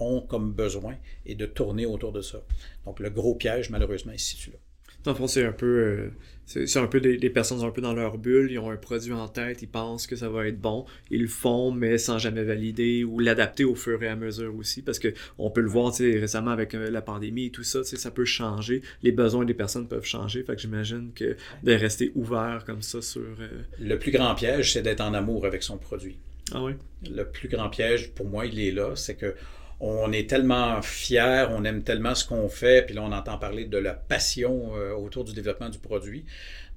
ont 0.00 0.20
comme 0.22 0.52
besoin 0.52 0.96
et 1.26 1.34
de 1.34 1.46
tourner 1.46 1.86
autour 1.86 2.12
de 2.12 2.20
ça. 2.20 2.42
Donc 2.84 3.00
le 3.00 3.10
gros 3.10 3.34
piège, 3.34 3.70
malheureusement, 3.70 4.12
est 4.12 4.18
situé 4.18 4.52
là. 4.52 4.58
Dans 5.04 5.12
le 5.12 5.16
fond, 5.16 5.26
c'est 5.26 5.46
un 5.46 5.52
peu, 5.52 5.66
euh, 5.66 6.10
c'est 6.44 6.76
un 6.76 6.86
peu 6.86 7.00
des, 7.00 7.30
personnes 7.30 7.62
un 7.62 7.70
peu 7.70 7.80
dans 7.80 7.94
leur 7.94 8.18
bulle, 8.18 8.50
ils 8.50 8.58
ont 8.58 8.70
un 8.70 8.76
produit 8.76 9.14
en 9.14 9.28
tête, 9.28 9.62
ils 9.62 9.68
pensent 9.68 10.06
que 10.06 10.14
ça 10.14 10.28
va 10.28 10.46
être 10.46 10.60
bon, 10.60 10.84
ils 11.10 11.22
le 11.22 11.28
font, 11.28 11.70
mais 11.70 11.96
sans 11.96 12.18
jamais 12.18 12.44
valider 12.44 13.02
ou 13.02 13.18
l'adapter 13.18 13.64
au 13.64 13.74
fur 13.74 14.02
et 14.02 14.08
à 14.08 14.16
mesure 14.16 14.54
aussi, 14.54 14.82
parce 14.82 14.98
que 14.98 15.14
on 15.38 15.50
peut 15.50 15.62
le 15.62 15.68
voir 15.68 15.94
récemment 15.94 16.50
avec 16.50 16.74
euh, 16.74 16.90
la 16.90 17.00
pandémie 17.00 17.46
et 17.46 17.50
tout 17.50 17.62
ça, 17.62 17.82
ça 17.82 18.10
peut 18.10 18.26
changer, 18.26 18.82
les 19.02 19.12
besoins 19.12 19.46
des 19.46 19.54
personnes 19.54 19.88
peuvent 19.88 20.04
changer, 20.04 20.42
fait 20.42 20.54
que 20.54 20.60
j'imagine 20.60 21.12
que 21.14 21.36
de 21.62 21.72
rester 21.72 22.12
ouvert 22.14 22.64
comme 22.66 22.82
ça 22.82 23.00
sur... 23.00 23.22
Euh, 23.22 23.48
le 23.78 23.98
plus 23.98 24.12
grand 24.12 24.34
piège, 24.34 24.74
c'est 24.74 24.82
d'être 24.82 25.00
en 25.00 25.14
amour 25.14 25.46
avec 25.46 25.62
son 25.62 25.78
produit. 25.78 26.18
Ah 26.52 26.62
oui? 26.62 26.72
Le 27.10 27.24
plus 27.24 27.48
grand 27.48 27.70
piège, 27.70 28.10
pour 28.10 28.28
moi, 28.28 28.44
il 28.44 28.60
est 28.60 28.72
là, 28.72 28.96
c'est 28.96 29.14
que 29.14 29.34
on 29.80 30.12
est 30.12 30.28
tellement 30.28 30.82
fiers, 30.82 31.46
on 31.50 31.64
aime 31.64 31.82
tellement 31.82 32.14
ce 32.14 32.24
qu'on 32.26 32.48
fait, 32.48 32.84
puis 32.84 32.94
là, 32.94 33.02
on 33.02 33.12
entend 33.12 33.38
parler 33.38 33.64
de 33.64 33.78
la 33.78 33.94
passion 33.94 34.76
euh, 34.76 34.92
autour 34.92 35.24
du 35.24 35.32
développement 35.32 35.70
du 35.70 35.78
produit. 35.78 36.26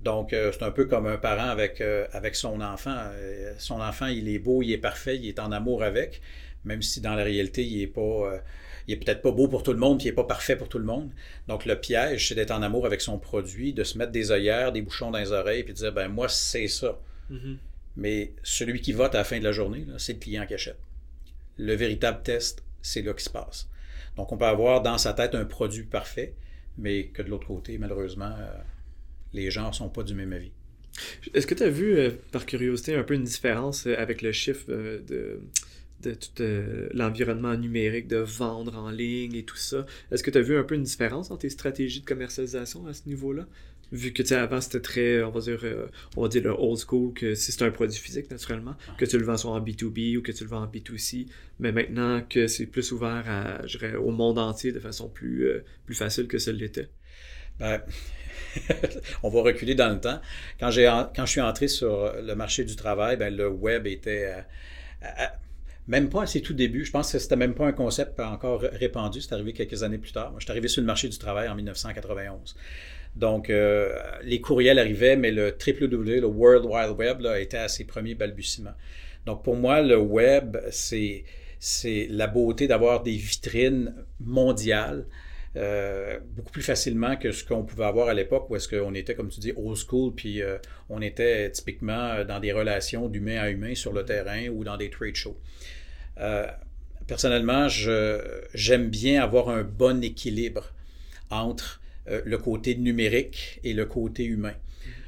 Donc, 0.02 0.32
euh, 0.32 0.52
c'est 0.54 0.64
un 0.64 0.72
peu 0.72 0.86
comme 0.86 1.06
un 1.06 1.18
parent 1.18 1.50
avec, 1.50 1.82
euh, 1.82 2.08
avec 2.14 2.36
son 2.36 2.62
enfant. 2.62 2.96
son 3.58 3.82
enfant, 3.82 4.08
il 4.08 4.30
est 4.30 4.40
beau, 4.40 4.62
il 4.62 4.72
est 4.72 4.78
parfait, 4.78 5.18
il 5.18 5.28
est 5.28 5.40
en 5.40 5.52
amour 5.52 5.84
avec, 5.84 6.22
même 6.64 6.82
si 6.82 7.02
dans 7.02 7.16
la 7.16 7.24
réalité, 7.24 7.66
il 7.66 7.82
est 7.82 7.88
pas... 7.88 8.42
il 8.88 8.94
est 8.94 8.98
peut-être 8.98 9.22
pas 9.22 9.32
beau 9.32 9.50
pour 9.50 9.64
tout 9.64 9.74
le 9.74 9.80
monde, 9.80 9.98
puis 9.98 10.08
il 10.08 10.12
n'est 10.12 10.16
pas 10.16 10.24
parfait 10.24 10.56
pour 10.56 10.70
tout 10.70 10.80
le 10.80 10.86
monde. 10.86 11.12
Donc, 11.50 11.66
le 11.66 11.78
piège, 11.78 12.30
c'est 12.30 12.36
d'être 12.36 12.52
en 12.52 12.62
amour 12.62 12.86
avec 12.86 13.02
son 13.02 13.18
produit, 13.20 13.74
de 13.74 13.84
se 13.84 13.98
mettre 13.98 14.14
des 14.14 14.32
œillères, 14.32 14.72
des 14.72 14.82
bouchons 14.82 15.12
dans 15.12 15.20
les 15.20 15.34
oreilles, 15.34 15.64
puis 15.64 15.74
de 15.74 15.78
dire, 15.78 15.92
ben 15.92 16.08
moi, 16.08 16.30
c'est 16.30 16.70
ça. 16.70 16.98
Mm-hmm. 17.30 17.58
Mais 17.98 18.32
celui 18.44 18.80
qui 18.82 18.94
vote 18.94 19.14
à 19.14 19.20
la 19.20 19.24
fin 19.26 19.40
de 19.40 19.44
la 19.44 19.52
journée, 19.52 19.86
c'est 19.98 20.14
le 20.14 20.20
client 20.20 20.46
qui 20.46 20.54
achète. 20.54 20.80
Le 21.58 21.76
véritable 21.76 22.24
test, 22.24 22.64
c'est 22.84 23.02
là 23.02 23.14
qui 23.14 23.24
se 23.24 23.30
passe. 23.32 23.68
Donc, 24.16 24.32
on 24.32 24.38
peut 24.38 24.46
avoir 24.46 24.84
dans 24.84 25.00
sa 25.00 25.14
tête 25.14 25.34
un 25.34 25.46
produit 25.46 25.84
parfait, 25.84 26.36
mais 26.78 27.08
que 27.08 27.24
de 27.24 27.30
l'autre 27.30 27.48
côté, 27.48 27.80
malheureusement, 27.80 28.36
euh, 28.38 28.52
les 29.34 29.50
gens 29.50 29.70
ne 29.70 29.74
sont 29.74 29.90
pas 29.90 30.04
du 30.04 30.14
même 30.14 30.34
avis. 30.34 30.52
Est-ce 31.34 31.48
que 31.48 31.56
tu 31.56 31.64
as 31.64 31.70
vu, 31.70 31.98
euh, 31.98 32.12
par 32.32 32.46
curiosité, 32.46 32.96
un 32.96 33.04
peu 33.04 33.16
une 33.16 33.24
différence 33.24 33.88
euh, 33.88 33.98
avec 33.98 34.22
le 34.22 34.32
chiffre 34.32 34.68
de, 34.68 35.42
de 36.02 36.14
tout 36.14 36.44
l'environnement 36.94 37.56
numérique, 37.56 38.08
de 38.08 38.18
vendre 38.18 38.78
en 38.78 38.92
ligne 38.92 39.34
et 39.34 39.44
tout 39.44 39.58
ça? 39.58 39.86
Est-ce 40.12 40.22
que 40.22 40.30
tu 40.30 40.38
as 40.38 40.42
vu 40.42 40.58
un 40.58 40.64
peu 40.64 40.76
une 40.76 40.84
différence 40.84 41.30
dans 41.30 41.38
tes 41.38 41.50
stratégies 41.50 42.02
de 42.02 42.06
commercialisation 42.06 42.86
à 42.86 42.94
ce 42.94 43.08
niveau-là? 43.08 43.48
Vu 43.94 44.12
que 44.12 44.24
tu 44.24 44.34
avant 44.34 44.60
c'était 44.60 44.82
très 44.82 45.24
on 45.24 45.30
va 45.30 45.40
dire 45.40 45.60
euh, 45.64 45.88
on 46.18 46.24
va 46.24 46.28
dire 46.28 46.44
le 46.44 46.50
old 46.50 46.80
school 46.80 47.14
que 47.14 47.36
si 47.36 47.52
c'est 47.52 47.64
un 47.64 47.70
produit 47.70 47.98
physique 47.98 48.30
naturellement 48.32 48.76
que 48.98 49.06
tu 49.06 49.18
le 49.20 49.24
vends 49.24 49.38
soit 49.38 49.52
en 49.52 49.62
B2B 49.62 50.18
ou 50.18 50.22
que 50.24 50.32
tu 50.32 50.44
le 50.44 50.50
vends 50.50 50.64
en 50.64 50.68
B2C 50.68 51.28
mais 51.60 51.72
maintenant 51.72 52.22
que 52.28 52.48
c'est 52.48 52.66
plus 52.66 52.92
ouvert 52.92 53.24
à 53.28 53.66
je 53.68 53.78
dirais, 53.78 53.96
au 53.96 54.10
monde 54.10 54.40
entier 54.40 54.72
de 54.72 54.80
façon 54.80 55.08
plus 55.10 55.46
euh, 55.46 55.64
plus 55.86 55.96
facile 55.96 56.28
que 56.28 56.40
ça 56.40 56.52
l'était. 56.52 56.90
Ben, 57.60 57.82
on 59.24 59.30
va 59.30 59.42
reculer 59.44 59.76
dans 59.76 59.90
le 59.90 60.02
temps. 60.02 60.20
Quand 60.60 60.72
j'ai 60.72 60.86
quand 61.16 61.26
je 61.26 61.32
suis 61.32 61.42
entré 61.42 61.68
sur 61.68 62.14
le 62.20 62.34
marché 62.34 62.64
du 62.64 62.76
travail 62.76 63.16
ben, 63.16 63.36
le 63.36 63.48
web 63.48 63.86
était 63.86 64.34
euh, 65.04 65.26
même 65.88 66.10
pas 66.10 66.24
à 66.24 66.26
ses 66.26 66.42
tout 66.42 66.54
débuts. 66.54 66.86
Je 66.86 66.92
pense 66.92 67.12
que 67.12 67.20
c'était 67.20 67.36
même 67.36 67.54
pas 67.54 67.68
un 67.68 67.74
concept 67.74 68.20
encore 68.20 68.62
répandu. 68.62 69.22
C'est 69.22 69.34
arrivé 69.34 69.54
quelques 69.54 69.84
années 69.84 69.98
plus 69.98 70.12
tard. 70.12 70.32
Moi, 70.32 70.40
je 70.40 70.46
suis 70.46 70.52
arrivé 70.52 70.68
sur 70.68 70.82
le 70.82 70.88
marché 70.88 71.10
du 71.10 71.18
travail 71.18 71.50
en 71.50 71.56
1991. 71.56 72.56
Donc, 73.16 73.50
euh, 73.50 73.94
les 74.24 74.42
courriels 74.42 74.80
arrivaient, 74.80 75.16
mais 75.16 75.32
le 75.32 75.56
www, 75.56 76.22
le 76.22 76.26
World 76.26 76.66
Wide 76.66 76.98
Web, 76.98 77.22
là, 77.22 77.40
était 77.40 77.58
à 77.58 77.68
ses 77.68 77.84
premiers 77.86 78.16
balbutiements. 78.16 78.74
Donc, 79.26 79.44
pour 79.44 79.56
moi, 79.56 79.82
le 79.82 79.98
web, 79.98 80.58
c'est, 80.72 81.24
c'est 81.60 82.08
la 82.10 82.28
beauté 82.28 82.68
d'avoir 82.68 83.04
des 83.04 83.16
vitrines 83.16 83.94
mondiales. 84.20 85.06
Euh, 85.56 86.20
beaucoup 86.36 86.52
plus 86.52 86.64
facilement 86.64 87.16
que 87.16 87.32
ce 87.32 87.44
qu'on 87.44 87.64
pouvait 87.64 87.86
avoir 87.86 88.08
à 88.08 88.16
l'époque 88.16 88.50
où 88.50 88.56
est-ce 88.56 88.68
qu'on 88.68 88.96
était, 88.96 89.14
comme 89.14 89.30
tu 89.30 89.40
dis, 89.40 89.54
old 89.56 89.78
school, 89.78 90.14
puis 90.16 90.42
euh, 90.42 90.58
on 90.90 91.00
était 91.02 91.52
typiquement 91.52 92.26
dans 92.26 92.40
des 92.40 92.52
relations 92.52 93.08
d'humain 93.08 93.38
à 93.38 93.50
humain 93.50 93.76
sur 93.76 93.94
le 93.94 94.04
terrain 94.04 94.48
ou 94.48 94.64
dans 94.64 94.78
des 94.78 94.90
trade 94.90 95.16
shows. 95.16 95.38
personnellement, 97.06 97.68
j'aime 97.70 98.90
bien 98.90 99.22
avoir 99.22 99.50
un 99.50 99.64
bon 99.64 100.04
équilibre 100.04 100.74
entre 101.30 101.82
euh, 102.10 102.22
le 102.26 102.38
côté 102.38 102.76
numérique 102.76 103.60
et 103.64 103.74
le 103.74 103.86
côté 103.86 104.26
humain. 104.26 104.54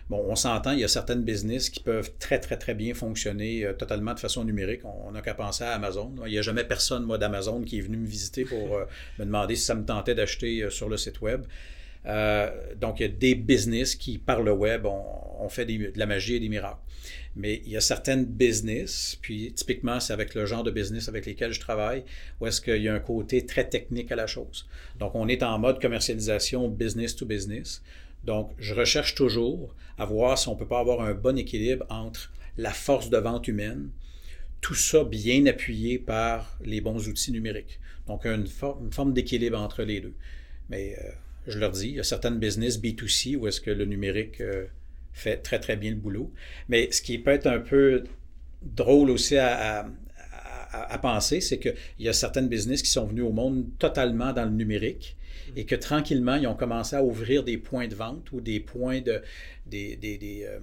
Bon, 0.07 0.23
on 0.27 0.35
s'entend, 0.35 0.71
il 0.71 0.79
y 0.79 0.83
a 0.83 0.87
certaines 0.87 1.23
business 1.23 1.69
qui 1.71 1.79
peuvent 1.79 2.11
très, 2.19 2.39
très, 2.39 2.57
très 2.57 2.75
bien 2.75 2.93
fonctionner 2.93 3.65
euh, 3.65 3.73
totalement 3.73 4.13
de 4.13 4.19
façon 4.19 4.43
numérique. 4.43 4.81
On 4.85 5.11
n'a 5.11 5.21
qu'à 5.21 5.33
penser 5.33 5.63
à 5.63 5.71
Amazon. 5.71 6.13
Il 6.25 6.31
n'y 6.31 6.37
a 6.37 6.43
jamais 6.43 6.63
personne, 6.63 7.03
moi, 7.03 7.17
d'Amazon 7.17 7.63
qui 7.63 7.79
est 7.79 7.81
venu 7.81 7.97
me 7.97 8.05
visiter 8.05 8.45
pour 8.45 8.75
euh, 8.75 8.85
me 9.17 9.25
demander 9.25 9.55
si 9.55 9.65
ça 9.65 9.73
me 9.73 9.83
tentait 9.83 10.13
d'acheter 10.13 10.69
sur 10.69 10.89
le 10.89 10.97
site 10.97 11.21
web. 11.21 11.45
donc, 12.79 12.99
il 12.99 13.03
y 13.03 13.05
a 13.05 13.09
des 13.09 13.33
business 13.33 13.95
qui, 13.95 14.19
par 14.19 14.43
le 14.43 14.51
web, 14.51 14.85
ont, 14.85 15.49
fait 15.49 15.65
de 15.65 15.91
la 15.95 16.05
magie 16.05 16.35
et 16.35 16.39
des 16.39 16.49
miracles. 16.49 16.77
Mais 17.35 17.61
il 17.65 17.71
y 17.71 17.77
a 17.77 17.81
certaines 17.81 18.25
business, 18.25 19.17
puis 19.21 19.51
typiquement, 19.53 19.99
c'est 19.99 20.13
avec 20.13 20.35
le 20.35 20.45
genre 20.45 20.63
de 20.63 20.71
business 20.71 21.09
avec 21.09 21.25
lesquels 21.25 21.51
je 21.51 21.59
travaille, 21.59 22.03
où 22.39 22.47
est-ce 22.47 22.61
qu'il 22.61 22.81
y 22.81 22.87
a 22.87 22.93
un 22.93 22.99
côté 22.99 23.45
très 23.45 23.67
technique 23.67 24.11
à 24.11 24.15
la 24.15 24.27
chose. 24.27 24.67
Donc, 24.99 25.15
on 25.15 25.27
est 25.27 25.41
en 25.43 25.57
mode 25.57 25.81
commercialisation 25.81 26.69
business 26.69 27.15
to 27.15 27.25
business. 27.25 27.81
Donc, 28.25 28.51
je 28.57 28.73
recherche 28.73 29.15
toujours 29.15 29.75
à 29.97 30.05
voir 30.05 30.37
si 30.37 30.47
on 30.47 30.53
ne 30.53 30.59
peut 30.59 30.67
pas 30.67 30.79
avoir 30.79 31.01
un 31.01 31.13
bon 31.13 31.37
équilibre 31.37 31.85
entre 31.89 32.31
la 32.57 32.71
force 32.71 33.09
de 33.09 33.17
vente 33.17 33.47
humaine, 33.47 33.89
tout 34.61 34.75
ça 34.75 35.03
bien 35.03 35.45
appuyé 35.45 35.99
par 35.99 36.57
les 36.63 36.81
bons 36.81 37.07
outils 37.07 37.31
numériques. 37.31 37.79
Donc, 38.07 38.25
une, 38.25 38.47
forme 38.47 39.13
d'équilibre 39.13 39.59
entre 39.59 39.83
les 39.83 40.01
deux. 40.01 40.13
Mais 40.69 40.95
euh, 40.97 41.11
je 41.47 41.59
leur 41.59 41.71
dis, 41.71 41.89
il 41.89 41.95
y 41.95 41.99
a 41.99 42.03
certaines 42.03 42.39
business 42.39 42.79
B2C 42.79 43.35
où 43.37 43.47
est-ce 43.47 43.61
que 43.61 43.71
le 43.71 43.85
numérique... 43.85 44.41
Euh, 44.41 44.65
fait 45.15 45.37
très, 45.37 45.59
très 45.59 45.77
bien 45.77 45.91
le 45.91 45.95
boulot. 45.95 46.31
Mais 46.69 46.91
ce 46.91 47.01
qui 47.01 47.17
peut 47.17 47.31
être 47.31 47.47
un 47.47 47.59
peu 47.59 48.03
drôle 48.61 49.09
aussi 49.09 49.37
à, 49.37 49.87
penser, 51.01 51.39
c'est 51.39 51.57
qu'il 51.57 51.73
y 51.99 52.09
a 52.09 52.13
certaines 52.13 52.49
business 52.49 52.81
qui 52.81 52.89
sont 52.89 53.05
venues 53.05 53.21
au 53.21 53.31
monde 53.31 53.65
totalement 53.79 54.33
dans 54.33 54.43
le 54.43 54.51
numérique 54.51 55.15
et 55.55 55.65
que 55.65 55.75
tranquillement, 55.75 56.35
ils 56.35 56.47
ont 56.47 56.55
commencé 56.55 56.95
à 56.95 57.03
ouvrir 57.03 57.43
des 57.43 57.57
points 57.57 57.87
de 57.87 57.95
vente 57.95 58.31
ou 58.31 58.41
des 58.41 58.59
points 58.59 59.01
de. 59.01 59.21
des, 59.65 59.95
des, 59.95 60.45
euh, 60.47 60.59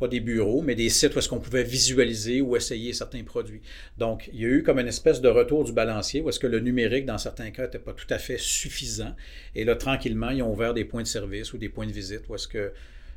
pas 0.00 0.08
des 0.08 0.20
bureaux, 0.20 0.62
mais 0.62 0.74
des 0.74 0.88
sites 0.88 1.14
où 1.14 1.18
est-ce 1.18 1.28
qu'on 1.28 1.40
pouvait 1.40 1.62
visualiser 1.62 2.40
ou 2.40 2.56
essayer 2.56 2.92
certains 2.94 3.22
produits. 3.22 3.60
Donc, 3.98 4.30
il 4.32 4.40
y 4.40 4.44
a 4.46 4.48
eu 4.48 4.62
comme 4.62 4.78
une 4.78 4.88
espèce 4.88 5.20
de 5.20 5.28
retour 5.28 5.62
du 5.62 5.72
balancier 5.72 6.22
où 6.22 6.30
est-ce 6.30 6.40
que 6.40 6.46
le 6.46 6.58
numérique, 6.58 7.04
dans 7.04 7.18
certains 7.18 7.50
cas, 7.50 7.64
n'était 7.64 7.78
pas 7.78 7.92
tout 7.92 8.06
à 8.08 8.18
fait 8.18 8.38
suffisant. 8.38 9.14
Et 9.54 9.64
là, 9.64 9.76
tranquillement, 9.76 10.30
ils 10.30 10.42
ont 10.42 10.50
ouvert 10.50 10.72
des 10.72 10.86
points 10.86 11.02
de 11.02 11.06
service 11.06 11.52
ou 11.52 11.58
des 11.58 11.68
points 11.68 11.86
de 11.86 11.92
visite 11.92 12.22
où 12.28 12.34
est-ce 12.34 12.48
que 12.48 12.72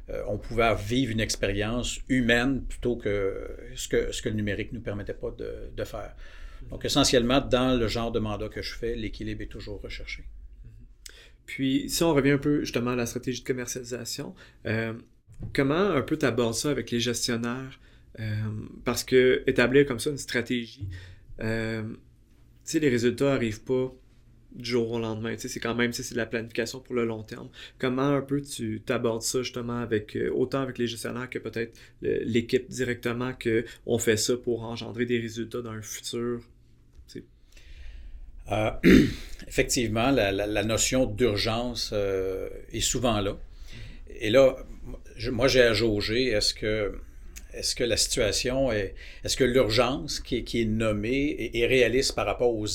euh, 0.09 0.21
on 0.27 0.37
pouvait 0.37 0.75
vivre 0.75 1.13
une 1.13 1.21
expérience 1.21 1.99
humaine 2.09 2.61
plutôt 2.63 2.97
que 2.97 3.47
ce 3.75 3.87
que, 3.87 4.11
ce 4.11 4.21
que 4.21 4.27
le 4.27 4.35
numérique 4.35 4.73
ne 4.73 4.77
nous 4.77 4.83
permettait 4.83 5.13
pas 5.13 5.31
de, 5.31 5.83
faire. 5.85 6.13
Donc, 6.69 6.83
essentiellement, 6.83 7.39
dans 7.39 7.79
le 7.79 7.87
genre 7.87 8.11
de 8.11 8.19
mandat 8.19 8.49
que 8.49 8.61
je 8.61 8.73
fais, 8.73 8.95
l'équilibre 8.95 9.41
est 9.41 9.47
toujours 9.47 9.81
recherché. 9.81 10.25
Puis, 11.45 11.89
si 11.89 12.03
on 12.03 12.13
revient 12.13 12.31
un 12.31 12.37
peu 12.37 12.61
justement 12.61 12.91
à 12.91 12.95
la 12.95 13.05
stratégie 13.05 13.41
de 13.41 13.47
commercialisation, 13.47 14.33
euh, 14.65 14.93
comment 15.53 15.75
un 15.75 16.01
peu 16.01 16.17
tu 16.17 16.25
abordes 16.25 16.55
ça 16.55 16.69
avec 16.69 16.91
les 16.91 16.99
gestionnaires? 16.99 17.79
Euh, 18.19 18.25
parce 18.85 19.03
que 19.03 19.43
établir 19.47 19.85
comme 19.85 19.99
ça 19.99 20.11
une 20.11 20.17
stratégie, 20.17 20.87
tu 21.39 21.45
sais, 22.63 22.79
les 22.79 22.89
résultats 22.89 23.25
n'arrivent 23.25 23.63
pas 23.63 23.91
du 24.55 24.69
jour 24.69 24.91
au 24.91 24.99
lendemain. 24.99 25.35
c'est 25.37 25.59
quand 25.59 25.75
même 25.75 25.93
c'est 25.93 26.11
de 26.13 26.17
la 26.17 26.25
planification 26.25 26.79
pour 26.79 26.95
le 26.95 27.05
long 27.05 27.23
terme. 27.23 27.49
Comment 27.79 28.09
un 28.09 28.21
peu 28.21 28.41
tu 28.41 28.81
t'abordes 28.85 29.21
ça 29.21 29.41
justement 29.41 29.79
avec 29.79 30.15
euh, 30.15 30.31
autant 30.33 30.61
avec 30.61 30.77
les 30.77 30.87
gestionnaires 30.87 31.29
que 31.29 31.39
peut-être 31.39 31.77
l'équipe 32.01 32.69
directement 32.69 33.33
que 33.33 33.65
on 33.85 33.97
fait 33.97 34.17
ça 34.17 34.37
pour 34.37 34.63
engendrer 34.63 35.05
des 35.05 35.19
résultats 35.19 35.61
dans 35.61 35.71
un 35.71 35.81
futur? 35.81 36.41
Euh, 38.51 38.71
effectivement, 39.47 40.11
la, 40.11 40.63
notion 40.63 41.05
d'urgence 41.05 41.91
euh, 41.93 42.49
est 42.71 42.81
souvent 42.81 43.19
là. 43.21 43.37
Et 44.19 44.29
là, 44.29 44.55
moi 45.31 45.47
j'ai 45.47 45.61
à 45.61 45.73
jauger, 45.73 46.27
est-ce 46.27 46.53
que 46.53 46.99
est-ce 47.53 47.75
que 47.75 47.83
la 47.83 47.97
situation 47.97 48.71
est. 48.71 48.95
Est-ce 49.23 49.37
que 49.37 49.43
l'urgence 49.43 50.19
qui 50.19 50.37
est, 50.37 50.65
nommée 50.65 51.51
est, 51.53 51.67
réaliste 51.67 52.15
par 52.15 52.25
rapport 52.25 52.53
aux, 52.53 52.67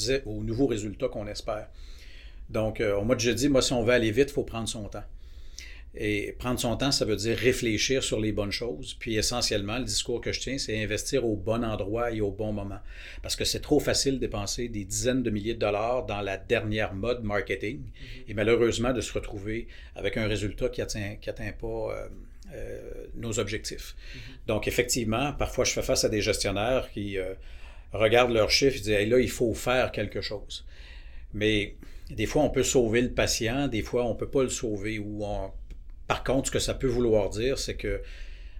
nouveaux 0.42 0.66
résultats 0.66 1.08
qu'on 1.08 1.26
espère? 1.26 1.68
Donc, 2.48 2.80
euh, 2.80 2.96
au 2.96 3.02
mois 3.02 3.18
jeudi, 3.18 3.48
moi, 3.48 3.60
si 3.60 3.72
on 3.72 3.82
veut 3.82 3.92
aller 3.92 4.10
vite, 4.10 4.30
il 4.30 4.32
faut 4.32 4.44
prendre 4.44 4.68
son 4.68 4.84
temps. 4.84 5.02
Et 6.00 6.36
prendre 6.38 6.60
son 6.60 6.76
temps, 6.76 6.92
ça 6.92 7.04
veut 7.04 7.16
dire 7.16 7.36
réfléchir 7.36 8.04
sur 8.04 8.20
les 8.20 8.30
bonnes 8.30 8.52
choses. 8.52 8.94
Puis 9.00 9.16
essentiellement, 9.16 9.78
le 9.78 9.84
discours 9.84 10.20
que 10.20 10.30
je 10.30 10.38
tiens, 10.38 10.56
c'est 10.56 10.80
investir 10.80 11.26
au 11.26 11.34
bon 11.34 11.64
endroit 11.64 12.12
et 12.12 12.20
au 12.20 12.30
bon 12.30 12.52
moment. 12.52 12.78
Parce 13.20 13.34
que 13.34 13.44
c'est 13.44 13.58
trop 13.58 13.80
facile 13.80 14.14
de 14.14 14.18
dépenser 14.20 14.68
des 14.68 14.84
dizaines 14.84 15.24
de 15.24 15.30
milliers 15.30 15.54
de 15.54 15.58
dollars 15.58 16.06
dans 16.06 16.20
la 16.20 16.36
dernière 16.36 16.94
mode 16.94 17.24
marketing 17.24 17.82
et 18.28 18.34
malheureusement 18.34 18.92
de 18.92 19.00
se 19.00 19.12
retrouver 19.12 19.66
avec 19.96 20.16
un 20.16 20.28
résultat 20.28 20.68
qui 20.68 20.80
n'atteint 20.80 21.16
qui 21.20 21.30
pas 21.32 21.66
euh, 21.66 22.08
euh, 22.54 23.06
nos 23.16 23.40
objectifs. 23.40 23.96
Donc 24.46 24.68
effectivement, 24.68 25.32
parfois 25.32 25.64
je 25.64 25.72
fais 25.72 25.82
face 25.82 26.04
à 26.04 26.08
des 26.08 26.20
gestionnaires 26.20 26.88
qui 26.92 27.18
euh, 27.18 27.34
regardent 27.92 28.32
leurs 28.32 28.50
chiffres 28.50 28.76
et 28.76 28.80
disent 28.80 29.10
là, 29.10 29.18
il 29.18 29.30
faut 29.30 29.52
faire 29.52 29.90
quelque 29.90 30.20
chose. 30.20 30.64
Mais 31.34 31.74
des 32.08 32.26
fois, 32.26 32.42
on 32.42 32.50
peut 32.50 32.62
sauver 32.62 33.02
le 33.02 33.10
patient, 33.10 33.66
des 33.66 33.82
fois, 33.82 34.04
on 34.04 34.14
ne 34.14 34.18
peut 34.18 34.30
pas 34.30 34.44
le 34.44 34.48
sauver 34.48 35.00
ou 35.00 35.24
on 35.24 35.50
par 36.08 36.24
contre, 36.24 36.48
ce 36.48 36.50
que 36.50 36.58
ça 36.58 36.74
peut 36.74 36.88
vouloir 36.88 37.30
dire, 37.30 37.58
c'est 37.58 37.76
que 37.76 38.00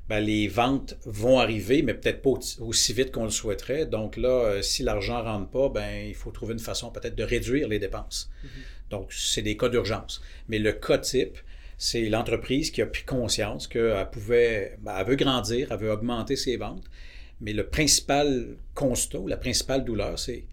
ben, 0.08 0.20
les 0.20 0.48
ventes 0.48 0.96
vont 1.04 1.38
arriver, 1.38 1.82
mais 1.82 1.94
peut-être 1.94 2.22
pas 2.22 2.38
aussi 2.60 2.92
vite 2.92 3.10
qu'on 3.10 3.24
le 3.24 3.30
souhaiterait. 3.30 3.86
Donc 3.86 4.16
là, 4.16 4.28
euh, 4.28 4.62
si 4.62 4.82
l'argent 4.82 5.18
ne 5.18 5.28
rentre 5.28 5.50
pas, 5.50 5.68
ben, 5.68 6.06
il 6.06 6.14
faut 6.14 6.30
trouver 6.30 6.52
une 6.52 6.60
façon 6.60 6.90
peut-être 6.90 7.16
de 7.16 7.24
réduire 7.24 7.68
les 7.68 7.78
dépenses. 7.78 8.30
Mm-hmm. 8.44 8.90
Donc, 8.90 9.12
c'est 9.12 9.42
des 9.42 9.56
cas 9.56 9.68
d'urgence. 9.68 10.22
Mais 10.48 10.58
le 10.58 10.72
cas 10.72 10.98
type, 10.98 11.36
c'est 11.76 12.08
l'entreprise 12.08 12.70
qui 12.70 12.80
a 12.80 12.86
pris 12.86 13.04
conscience 13.04 13.66
qu'elle 13.66 14.08
pouvait, 14.10 14.76
ben, 14.80 14.94
elle 14.98 15.06
veut 15.06 15.16
grandir, 15.16 15.68
elle 15.70 15.78
veut 15.78 15.90
augmenter 15.90 16.36
ses 16.36 16.56
ventes. 16.56 16.84
Mais 17.40 17.52
le 17.52 17.66
principal 17.66 18.56
constat, 18.74 19.20
la 19.26 19.36
principale 19.36 19.84
douleur, 19.84 20.18
c'est 20.18 20.44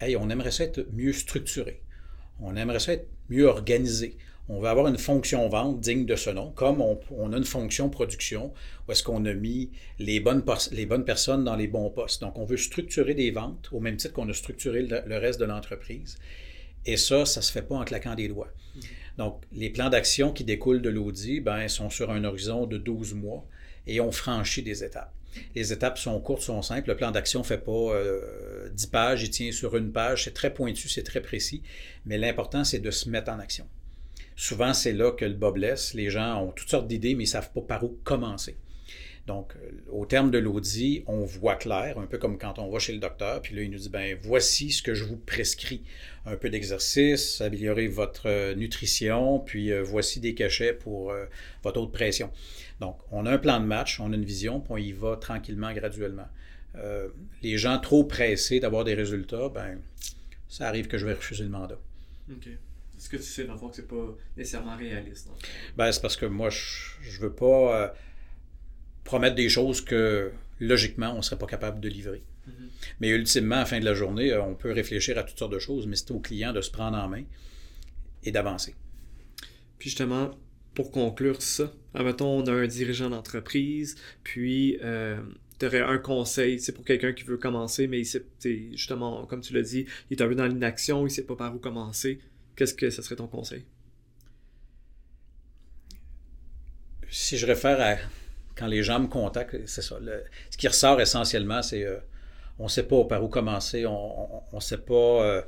Hey, 0.00 0.16
on 0.16 0.28
aimerait 0.28 0.50
ça 0.50 0.64
être 0.64 0.86
mieux 0.92 1.12
structuré. 1.12 1.80
On 2.40 2.56
aimerait 2.56 2.80
ça 2.80 2.92
être 2.94 3.08
mieux 3.30 3.46
organisé 3.46 4.16
on 4.48 4.60
va 4.60 4.70
avoir 4.70 4.88
une 4.88 4.98
fonction 4.98 5.48
vente 5.48 5.80
digne 5.80 6.04
de 6.04 6.16
ce 6.16 6.30
nom, 6.30 6.50
comme 6.52 6.82
on, 6.82 7.32
a 7.32 7.36
une 7.36 7.44
fonction 7.44 7.88
production 7.88 8.52
où 8.86 8.92
est-ce 8.92 9.02
qu'on 9.02 9.24
a 9.24 9.32
mis 9.32 9.70
les 9.98 10.20
bonnes, 10.20 10.44
les 10.72 10.86
bonnes 10.86 11.04
personnes 11.04 11.44
dans 11.44 11.56
les 11.56 11.66
bons 11.66 11.88
postes. 11.90 12.20
Donc, 12.20 12.38
on 12.38 12.44
veut 12.44 12.58
structurer 12.58 13.14
des 13.14 13.30
ventes 13.30 13.70
au 13.72 13.80
même 13.80 13.96
titre 13.96 14.12
qu'on 14.12 14.28
a 14.28 14.34
structuré 14.34 14.82
le, 14.82 15.16
reste 15.16 15.40
de 15.40 15.46
l'entreprise. 15.46 16.18
Et 16.84 16.98
ça, 16.98 17.24
ça 17.24 17.40
ne 17.40 17.44
se 17.44 17.52
fait 17.52 17.62
pas 17.62 17.76
en 17.76 17.84
claquant 17.84 18.14
des 18.14 18.28
doigts. 18.28 18.52
Mm-hmm. 18.76 18.82
Donc, 19.16 19.42
les 19.52 19.70
plans 19.70 19.88
d'action 19.88 20.32
qui 20.32 20.44
découlent 20.44 20.82
de 20.82 20.90
l'audit 20.90 21.40
ben, 21.40 21.66
sont 21.68 21.88
sur 21.88 22.10
un 22.10 22.24
horizon 22.24 22.66
de 22.66 22.76
12 22.76 23.14
mois 23.14 23.46
et 23.86 24.00
on 24.00 24.12
franchit 24.12 24.62
des 24.62 24.84
étapes. 24.84 25.14
Les 25.54 25.72
étapes 25.72 25.98
sont 25.98 26.18
courtes, 26.20 26.42
sont 26.42 26.62
simples. 26.62 26.88
Le 26.88 26.96
plan 26.96 27.10
d'action 27.10 27.40
ne 27.40 27.44
fait 27.44 27.58
pas 27.58 27.72
euh, 27.72 28.68
10 28.70 28.86
pages, 28.88 29.22
il 29.22 29.30
tient 29.30 29.52
sur 29.52 29.76
une 29.76 29.92
page. 29.92 30.24
C'est 30.24 30.34
très 30.34 30.52
pointu, 30.52 30.88
c'est 30.88 31.02
très 31.02 31.20
précis. 31.20 31.62
Mais 32.06 32.18
l'important, 32.18 32.64
c'est 32.64 32.78
de 32.78 32.90
se 32.90 33.08
mettre 33.08 33.32
en 33.32 33.38
action. 33.38 33.66
Souvent, 34.36 34.74
c'est 34.74 34.92
là 34.92 35.12
que 35.12 35.24
le 35.24 35.34
bas 35.34 35.50
blesse. 35.50 35.94
Les 35.94 36.10
gens 36.10 36.42
ont 36.42 36.52
toutes 36.52 36.68
sortes 36.68 36.88
d'idées, 36.88 37.14
mais 37.14 37.24
ils 37.24 37.26
ne 37.26 37.32
savent 37.32 37.52
pas 37.52 37.60
par 37.60 37.84
où 37.84 37.98
commencer. 38.04 38.56
Donc, 39.26 39.54
euh, 39.56 39.70
au 39.90 40.04
terme 40.04 40.30
de 40.30 40.38
l'audit, 40.38 41.02
on 41.06 41.24
voit 41.24 41.56
clair, 41.56 41.98
un 41.98 42.06
peu 42.06 42.18
comme 42.18 42.36
quand 42.36 42.58
on 42.58 42.68
va 42.68 42.78
chez 42.78 42.92
le 42.92 42.98
docteur, 42.98 43.40
puis 43.40 43.54
là, 43.54 43.62
il 43.62 43.70
nous 43.70 43.78
dit, 43.78 43.88
ben 43.88 44.18
voici 44.22 44.70
ce 44.70 44.82
que 44.82 44.94
je 44.94 45.04
vous 45.04 45.16
prescris. 45.16 45.82
Un 46.26 46.36
peu 46.36 46.50
d'exercice, 46.50 47.40
améliorer 47.40 47.86
votre 47.86 48.28
euh, 48.28 48.54
nutrition, 48.54 49.38
puis 49.38 49.72
euh, 49.72 49.82
voici 49.82 50.20
des 50.20 50.34
cachets 50.34 50.74
pour 50.74 51.14
votre 51.62 51.80
haute 51.80 51.92
pression. 51.92 52.30
Donc, 52.80 52.98
on 53.10 53.24
a 53.24 53.32
un 53.32 53.38
plan 53.38 53.60
de 53.60 53.66
match, 53.66 53.98
on 53.98 54.12
a 54.12 54.14
une 54.14 54.24
vision, 54.24 54.60
puis 54.60 54.72
on 54.72 54.76
y 54.76 54.92
va 54.92 55.16
tranquillement, 55.16 55.72
graduellement. 55.72 56.28
les 57.42 57.56
gens 57.56 57.78
trop 57.78 58.04
pressés 58.04 58.60
d'avoir 58.60 58.84
des 58.84 58.94
résultats, 58.94 59.48
ben 59.48 59.78
ça 60.48 60.68
arrive 60.68 60.86
que 60.86 60.98
je 60.98 61.06
vais 61.06 61.14
refuser 61.14 61.44
le 61.44 61.50
mandat. 61.50 61.78
Est-ce 62.96 63.08
que 63.08 63.16
tu 63.16 63.22
sais, 63.22 63.44
dans 63.44 63.54
le 63.54 63.58
fond, 63.58 63.68
que 63.68 63.76
c'est 63.76 63.88
pas 63.88 64.16
nécessairement 64.36 64.76
réaliste? 64.76 65.28
Ben, 65.76 65.90
c'est 65.90 66.00
parce 66.00 66.16
que 66.16 66.26
moi, 66.26 66.48
je, 66.50 67.16
ne 67.16 67.22
veux 67.22 67.32
pas 67.32 67.82
euh, 67.82 67.88
promettre 69.02 69.34
des 69.34 69.48
choses 69.48 69.80
que, 69.80 70.30
logiquement, 70.60 71.12
on 71.12 71.18
ne 71.18 71.22
serait 71.22 71.38
pas 71.38 71.46
capable 71.46 71.80
de 71.80 71.88
livrer. 71.88 72.22
Mm-hmm. 72.48 72.52
Mais 73.00 73.08
ultimement, 73.10 73.56
à 73.56 73.60
la 73.60 73.66
fin 73.66 73.80
de 73.80 73.84
la 73.84 73.94
journée, 73.94 74.32
euh, 74.32 74.42
on 74.42 74.54
peut 74.54 74.72
réfléchir 74.72 75.18
à 75.18 75.24
toutes 75.24 75.38
sortes 75.38 75.52
de 75.52 75.58
choses, 75.58 75.86
mais 75.86 75.96
c'est 75.96 76.10
au 76.12 76.20
client 76.20 76.52
de 76.52 76.60
se 76.60 76.70
prendre 76.70 76.96
en 76.96 77.08
main 77.08 77.24
et 78.22 78.30
d'avancer. 78.30 78.74
Puis 79.78 79.90
justement, 79.90 80.30
pour 80.74 80.90
conclure 80.90 81.42
ça, 81.42 81.72
admettons, 81.94 82.38
on 82.38 82.46
a 82.46 82.52
un 82.52 82.66
dirigeant 82.66 83.10
d'entreprise, 83.10 83.96
puis 84.22 84.78
euh, 84.82 85.20
tu 85.58 85.66
aurais 85.66 85.80
un 85.80 85.98
conseil, 85.98 86.60
c'est 86.60 86.72
pour 86.72 86.84
quelqu'un 86.84 87.12
qui 87.12 87.24
veut 87.24 87.36
commencer, 87.36 87.86
mais 87.86 88.00
il 88.00 88.06
sait, 88.06 88.24
justement, 88.72 89.26
comme 89.26 89.40
tu 89.40 89.52
l'as 89.52 89.62
dit, 89.62 89.86
il 90.10 90.18
est 90.18 90.22
un 90.22 90.28
peu 90.28 90.34
dans 90.34 90.46
l'inaction, 90.46 91.00
il 91.00 91.04
ne 91.04 91.08
sait 91.08 91.24
pas 91.24 91.36
par 91.36 91.54
où 91.54 91.58
commencer 91.58 92.18
qu'est-ce 92.56 92.74
que 92.74 92.90
ce 92.90 93.02
serait 93.02 93.16
ton 93.16 93.26
conseil? 93.26 93.64
Si 97.10 97.38
je 97.38 97.46
réfère 97.46 97.80
à 97.80 97.96
quand 98.56 98.66
les 98.66 98.82
gens 98.82 99.00
me 99.00 99.08
contactent, 99.08 99.66
c'est 99.66 99.82
ça. 99.82 99.98
ce 100.50 100.56
qui 100.56 100.68
ressort 100.68 101.00
essentiellement, 101.00 101.62
c'est 101.62 101.84
euh, 101.84 101.98
on 102.58 102.64
ne 102.64 102.68
sait 102.68 102.84
pas 102.84 103.04
par 103.04 103.22
où 103.24 103.28
commencer, 103.28 103.84
on 103.86 104.42
ne 104.52 104.60
sait 104.60 104.78
pas. 104.78 104.94
Euh, 104.94 105.42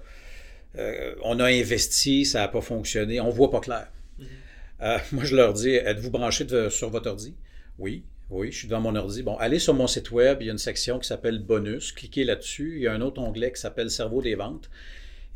euh, 0.77 1.14
on 1.23 1.38
a 1.40 1.47
investi, 1.47 2.25
ça 2.25 2.40
n'a 2.40 2.49
pas 2.49 2.61
fonctionné, 2.61 3.21
on 3.21 3.29
ne 3.29 3.33
voit 3.33 3.51
pas 3.51 3.61
clair. 3.61 3.88
Mm-hmm. 4.21 5.01
moi, 5.12 5.25
je 5.25 5.37
leur 5.37 5.53
dis 5.55 5.71
êtes-vous 5.71 6.11
branché 6.11 6.47
sur 6.71 6.90
votre 6.90 7.09
ordi? 7.09 7.35
Oui. 7.79 8.05
Oui, 8.29 8.51
je 8.51 8.59
suis 8.59 8.69
devant 8.69 8.81
mon 8.81 8.97
ordi. 8.97 9.23
Bon, 9.23 9.37
allez 9.37 9.61
sur 9.61 9.73
mon 9.73 9.87
site 9.87 10.11
web, 10.11 10.38
il 10.40 10.47
y 10.47 10.49
a 10.49 10.53
une 10.53 10.59
section 10.59 10.99
qui 10.99 11.07
s'appelle 11.07 11.38
Bonus, 11.38 11.92
cliquez 11.92 12.25
là-dessus. 12.25 12.75
Il 12.75 12.83
y 12.83 12.88
a 12.88 12.92
un 12.92 13.01
autre 13.01 13.23
onglet 13.23 13.53
qui 13.53 13.61
s'appelle 13.61 13.88
Cerveau 13.88 14.21
des 14.21 14.35
ventes 14.35 14.69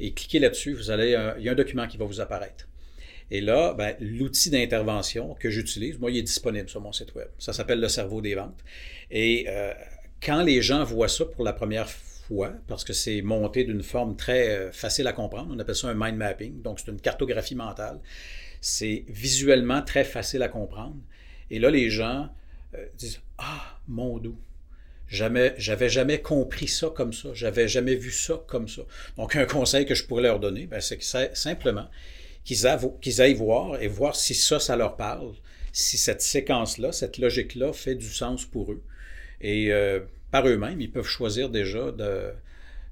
et 0.00 0.12
cliquez 0.12 0.38
là-dessus, 0.38 0.72
vous 0.72 0.90
allez, 0.90 1.14
euh, 1.14 1.34
il 1.38 1.44
y 1.44 1.48
a 1.48 1.52
un 1.52 1.56
document 1.56 1.86
qui 1.86 1.98
va 1.98 2.06
vous 2.06 2.20
apparaître. 2.20 2.66
Et 3.30 3.40
là, 3.40 3.74
ben, 3.74 3.94
l'outil 4.00 4.50
d'intervention 4.50 5.34
que 5.34 5.50
j'utilise, 5.50 5.98
moi, 5.98 6.10
il 6.10 6.16
est 6.16 6.22
disponible 6.22 6.68
sur 6.68 6.80
mon 6.80 6.90
site 6.90 7.14
web. 7.14 7.28
Ça 7.38 7.52
s'appelle 7.52 7.80
le 7.80 7.88
cerveau 7.88 8.20
des 8.20 8.34
ventes. 8.34 8.58
Et 9.10 9.44
euh, 9.48 9.72
quand 10.20 10.42
les 10.42 10.62
gens 10.62 10.82
voient 10.82 11.08
ça 11.08 11.26
pour 11.26 11.44
la 11.44 11.52
première 11.52 11.88
fois, 11.88 12.52
parce 12.66 12.82
que 12.82 12.92
c'est 12.92 13.22
monté 13.22 13.64
d'une 13.64 13.82
forme 13.82 14.16
très 14.16 14.48
euh, 14.48 14.72
facile 14.72 15.06
à 15.06 15.12
comprendre, 15.12 15.52
on 15.54 15.58
appelle 15.58 15.76
ça 15.76 15.88
un 15.88 15.94
mind 15.94 16.16
mapping, 16.16 16.62
donc 16.62 16.80
c'est 16.80 16.90
une 16.90 17.00
cartographie 17.00 17.54
mentale. 17.54 18.00
C'est 18.60 19.04
visuellement 19.08 19.82
très 19.82 20.04
facile 20.04 20.42
à 20.42 20.48
comprendre. 20.48 20.96
Et 21.50 21.58
là, 21.58 21.70
les 21.70 21.90
gens 21.90 22.28
disent 22.96 23.20
Ah, 23.38 23.80
mon 23.88 24.18
doux, 24.18 24.38
Jamais, 25.10 25.54
j'avais 25.58 25.88
jamais 25.88 26.20
compris 26.20 26.68
ça 26.68 26.88
comme 26.94 27.12
ça. 27.12 27.30
J'avais 27.34 27.66
jamais 27.66 27.96
vu 27.96 28.12
ça 28.12 28.40
comme 28.46 28.68
ça. 28.68 28.82
Donc, 29.16 29.34
un 29.34 29.44
conseil 29.44 29.84
que 29.84 29.94
je 29.94 30.04
pourrais 30.04 30.22
leur 30.22 30.38
donner, 30.38 30.66
ben, 30.66 30.80
c'est 30.80 30.96
que 30.96 31.04
simplement 31.04 31.88
qu'ils, 32.44 33.20
aillent 33.20 33.34
voir 33.34 33.82
et 33.82 33.88
voir 33.88 34.14
si 34.14 34.34
ça, 34.34 34.60
ça 34.60 34.76
leur 34.76 34.96
parle, 34.96 35.32
si 35.72 35.98
cette 35.98 36.22
séquence-là, 36.22 36.92
cette 36.92 37.18
logique-là 37.18 37.72
fait 37.72 37.96
du 37.96 38.08
sens 38.08 38.44
pour 38.44 38.70
eux. 38.70 38.82
Et 39.40 39.72
euh, 39.72 40.00
par 40.30 40.46
eux-mêmes, 40.46 40.80
ils 40.80 40.90
peuvent 40.90 41.06
choisir 41.06 41.48
déjà 41.48 41.90
de, 41.90 42.32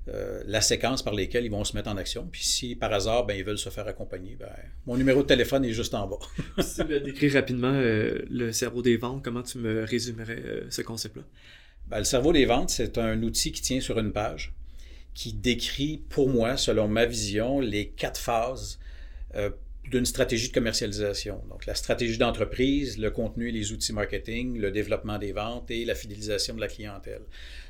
euh, 0.08 0.42
la 0.46 0.60
séquence 0.60 1.02
par 1.02 1.14
laquelle 1.14 1.44
ils 1.44 1.50
vont 1.50 1.62
se 1.62 1.76
mettre 1.76 1.88
en 1.88 1.96
action. 1.96 2.28
Puis 2.30 2.44
si 2.44 2.74
par 2.74 2.92
hasard, 2.92 3.26
ben, 3.26 3.34
ils 3.34 3.44
veulent 3.44 3.58
se 3.58 3.70
faire 3.70 3.86
accompagner, 3.86 4.36
ben, 4.38 4.48
mon 4.86 4.96
numéro 4.96 5.22
de 5.22 5.28
téléphone 5.28 5.64
est 5.64 5.72
juste 5.72 5.94
en 5.94 6.08
bas. 6.08 6.18
si 6.62 6.82
tu 6.82 6.84
veux 6.84 6.98
décrire 7.00 7.34
rapidement 7.34 7.72
euh, 7.72 8.24
le 8.28 8.50
cerveau 8.50 8.82
des 8.82 8.96
ventes, 8.96 9.22
comment 9.22 9.42
tu 9.42 9.58
me 9.58 9.84
résumerais 9.84 10.64
ce 10.68 10.82
concept-là? 10.82 11.22
Ben, 11.88 11.98
le 11.98 12.04
cerveau 12.04 12.32
des 12.32 12.44
ventes, 12.44 12.70
c'est 12.70 12.98
un 12.98 13.22
outil 13.22 13.50
qui 13.50 13.62
tient 13.62 13.80
sur 13.80 13.98
une 13.98 14.12
page, 14.12 14.52
qui 15.14 15.32
décrit 15.32 16.02
pour 16.10 16.28
moi, 16.28 16.58
selon 16.58 16.86
ma 16.86 17.06
vision, 17.06 17.60
les 17.60 17.88
quatre 17.88 18.20
phases 18.20 18.78
euh, 19.34 19.50
d'une 19.90 20.04
stratégie 20.04 20.48
de 20.48 20.52
commercialisation. 20.52 21.42
Donc 21.48 21.64
la 21.64 21.74
stratégie 21.74 22.18
d'entreprise, 22.18 22.98
le 22.98 23.10
contenu 23.10 23.48
et 23.48 23.52
les 23.52 23.72
outils 23.72 23.94
marketing, 23.94 24.58
le 24.58 24.70
développement 24.70 25.18
des 25.18 25.32
ventes 25.32 25.70
et 25.70 25.86
la 25.86 25.94
fidélisation 25.94 26.54
de 26.54 26.60
la 26.60 26.68
clientèle. 26.68 27.22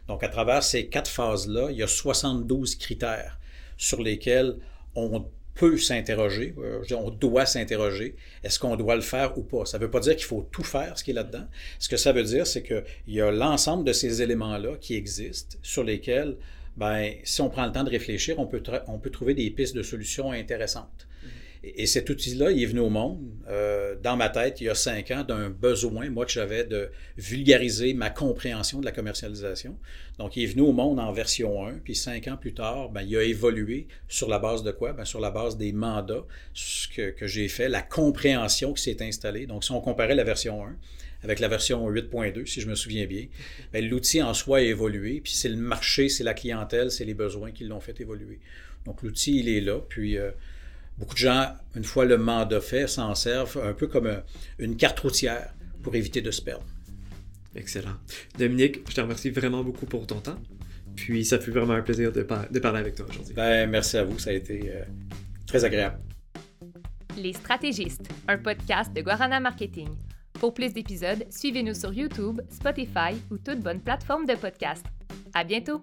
Donc 0.08 0.24
à 0.24 0.28
travers 0.28 0.64
ces 0.64 0.88
quatre 0.88 1.10
phases-là, 1.10 1.70
il 1.70 1.76
y 1.76 1.82
a 1.84 1.86
72 1.86 2.74
critères 2.74 3.38
sur 3.76 4.02
lesquels 4.02 4.56
on 4.96 5.28
peut 5.58 5.76
s'interroger, 5.76 6.54
euh, 6.58 6.84
on 6.92 7.10
doit 7.10 7.44
s'interroger, 7.44 8.14
est-ce 8.44 8.60
qu'on 8.60 8.76
doit 8.76 8.94
le 8.94 9.02
faire 9.02 9.36
ou 9.36 9.42
pas? 9.42 9.66
Ça 9.66 9.76
ne 9.76 9.82
veut 9.82 9.90
pas 9.90 9.98
dire 9.98 10.14
qu'il 10.14 10.24
faut 10.24 10.46
tout 10.52 10.62
faire 10.62 10.96
ce 10.96 11.02
qui 11.02 11.10
est 11.10 11.14
là-dedans. 11.14 11.46
Ce 11.80 11.88
que 11.88 11.96
ça 11.96 12.12
veut 12.12 12.22
dire, 12.22 12.46
c'est 12.46 12.62
qu'il 12.62 12.84
y 13.08 13.20
a 13.20 13.32
l'ensemble 13.32 13.84
de 13.84 13.92
ces 13.92 14.22
éléments-là 14.22 14.76
qui 14.80 14.94
existent, 14.94 15.58
sur 15.62 15.82
lesquels, 15.82 16.36
ben, 16.76 17.12
si 17.24 17.40
on 17.40 17.50
prend 17.50 17.66
le 17.66 17.72
temps 17.72 17.82
de 17.82 17.90
réfléchir, 17.90 18.38
on 18.38 18.46
peut, 18.46 18.62
on 18.86 19.00
peut 19.00 19.10
trouver 19.10 19.34
des 19.34 19.50
pistes 19.50 19.74
de 19.74 19.82
solutions 19.82 20.30
intéressantes. 20.30 21.07
Et, 21.64 21.86
cet 21.86 22.08
outil-là, 22.10 22.50
il 22.50 22.62
est 22.62 22.66
venu 22.66 22.80
au 22.80 22.88
monde, 22.88 23.26
euh, 23.48 23.96
dans 24.02 24.16
ma 24.16 24.28
tête, 24.28 24.60
il 24.60 24.64
y 24.64 24.68
a 24.68 24.74
cinq 24.74 25.10
ans, 25.10 25.24
d'un 25.24 25.50
besoin, 25.50 26.08
moi, 26.10 26.24
que 26.24 26.30
j'avais 26.30 26.64
de 26.64 26.90
vulgariser 27.16 27.94
ma 27.94 28.10
compréhension 28.10 28.80
de 28.80 28.84
la 28.84 28.92
commercialisation. 28.92 29.76
Donc, 30.18 30.36
il 30.36 30.44
est 30.44 30.46
venu 30.46 30.62
au 30.62 30.72
monde 30.72 31.00
en 31.00 31.12
version 31.12 31.66
1, 31.66 31.78
puis 31.84 31.94
cinq 31.94 32.28
ans 32.28 32.36
plus 32.36 32.54
tard, 32.54 32.90
ben, 32.90 33.02
il 33.02 33.16
a 33.16 33.22
évolué 33.22 33.88
sur 34.08 34.28
la 34.28 34.38
base 34.38 34.62
de 34.62 34.70
quoi? 34.70 34.92
Ben, 34.92 35.04
sur 35.04 35.20
la 35.20 35.30
base 35.30 35.56
des 35.56 35.72
mandats 35.72 36.24
que, 36.94 37.10
que 37.10 37.26
j'ai 37.26 37.48
fait, 37.48 37.68
la 37.68 37.82
compréhension 37.82 38.72
qui 38.72 38.82
s'est 38.82 39.02
installée. 39.02 39.46
Donc, 39.46 39.64
si 39.64 39.72
on 39.72 39.80
comparait 39.80 40.14
la 40.14 40.24
version 40.24 40.64
1, 40.64 40.76
avec 41.22 41.40
la 41.40 41.48
version 41.48 41.90
8.2, 41.90 42.46
si 42.46 42.60
je 42.60 42.68
me 42.68 42.74
souviens 42.74 43.06
bien, 43.06 43.26
ben, 43.72 43.86
l'outil 43.86 44.22
en 44.22 44.34
soi 44.34 44.58
a 44.58 44.60
évolué, 44.60 45.20
puis 45.20 45.32
c'est 45.32 45.48
le 45.48 45.56
marché, 45.56 46.08
c'est 46.08 46.24
la 46.24 46.34
clientèle, 46.34 46.90
c'est 46.90 47.04
les 47.04 47.14
besoins 47.14 47.50
qui 47.50 47.64
l'ont 47.64 47.80
fait 47.80 48.00
évoluer. 48.00 48.38
Donc 48.84 49.02
l'outil, 49.02 49.40
il 49.40 49.48
est 49.48 49.60
là, 49.60 49.80
puis 49.80 50.16
euh, 50.16 50.30
beaucoup 50.98 51.14
de 51.14 51.18
gens, 51.18 51.54
une 51.74 51.84
fois 51.84 52.04
le 52.04 52.18
mandat 52.18 52.60
fait, 52.60 52.86
s'en 52.86 53.14
servent 53.14 53.60
un 53.64 53.72
peu 53.72 53.86
comme 53.86 54.22
une 54.58 54.76
carte 54.76 55.00
routière 55.00 55.54
pour 55.82 55.94
éviter 55.94 56.20
de 56.20 56.30
se 56.30 56.42
perdre. 56.42 56.66
Excellent. 57.54 57.94
Dominique, 58.38 58.80
je 58.88 58.94
te 58.94 59.00
remercie 59.00 59.30
vraiment 59.30 59.64
beaucoup 59.64 59.86
pour 59.86 60.06
ton 60.06 60.20
temps. 60.20 60.38
Puis 60.96 61.24
ça 61.24 61.38
fut 61.38 61.50
vraiment 61.50 61.74
un 61.74 61.82
plaisir 61.82 62.12
de, 62.12 62.22
parler 62.22 62.80
avec 62.80 62.96
toi 62.96 63.06
aujourd'hui. 63.08 63.34
Ben, 63.34 63.70
merci 63.70 63.96
à 63.96 64.04
vous, 64.04 64.18
ça 64.18 64.30
a 64.30 64.32
été 64.32 64.70
euh, 64.70 64.82
très 65.46 65.64
agréable. 65.64 66.00
Les 67.16 67.32
stratégistes, 67.32 68.08
un 68.26 68.38
podcast 68.38 68.92
de 68.92 69.00
Guarana 69.00 69.40
Marketing. 69.40 69.88
Pour 70.34 70.54
plus 70.54 70.72
d'épisodes, 70.72 71.24
suivez-nous 71.30 71.74
sur 71.74 71.92
YouTube, 71.92 72.40
Spotify 72.50 73.14
ou 73.30 73.38
toute 73.38 73.60
bonne 73.60 73.80
plateforme 73.80 74.26
de 74.26 74.34
podcast. 74.34 74.84
À 75.34 75.44
bientôt! 75.44 75.82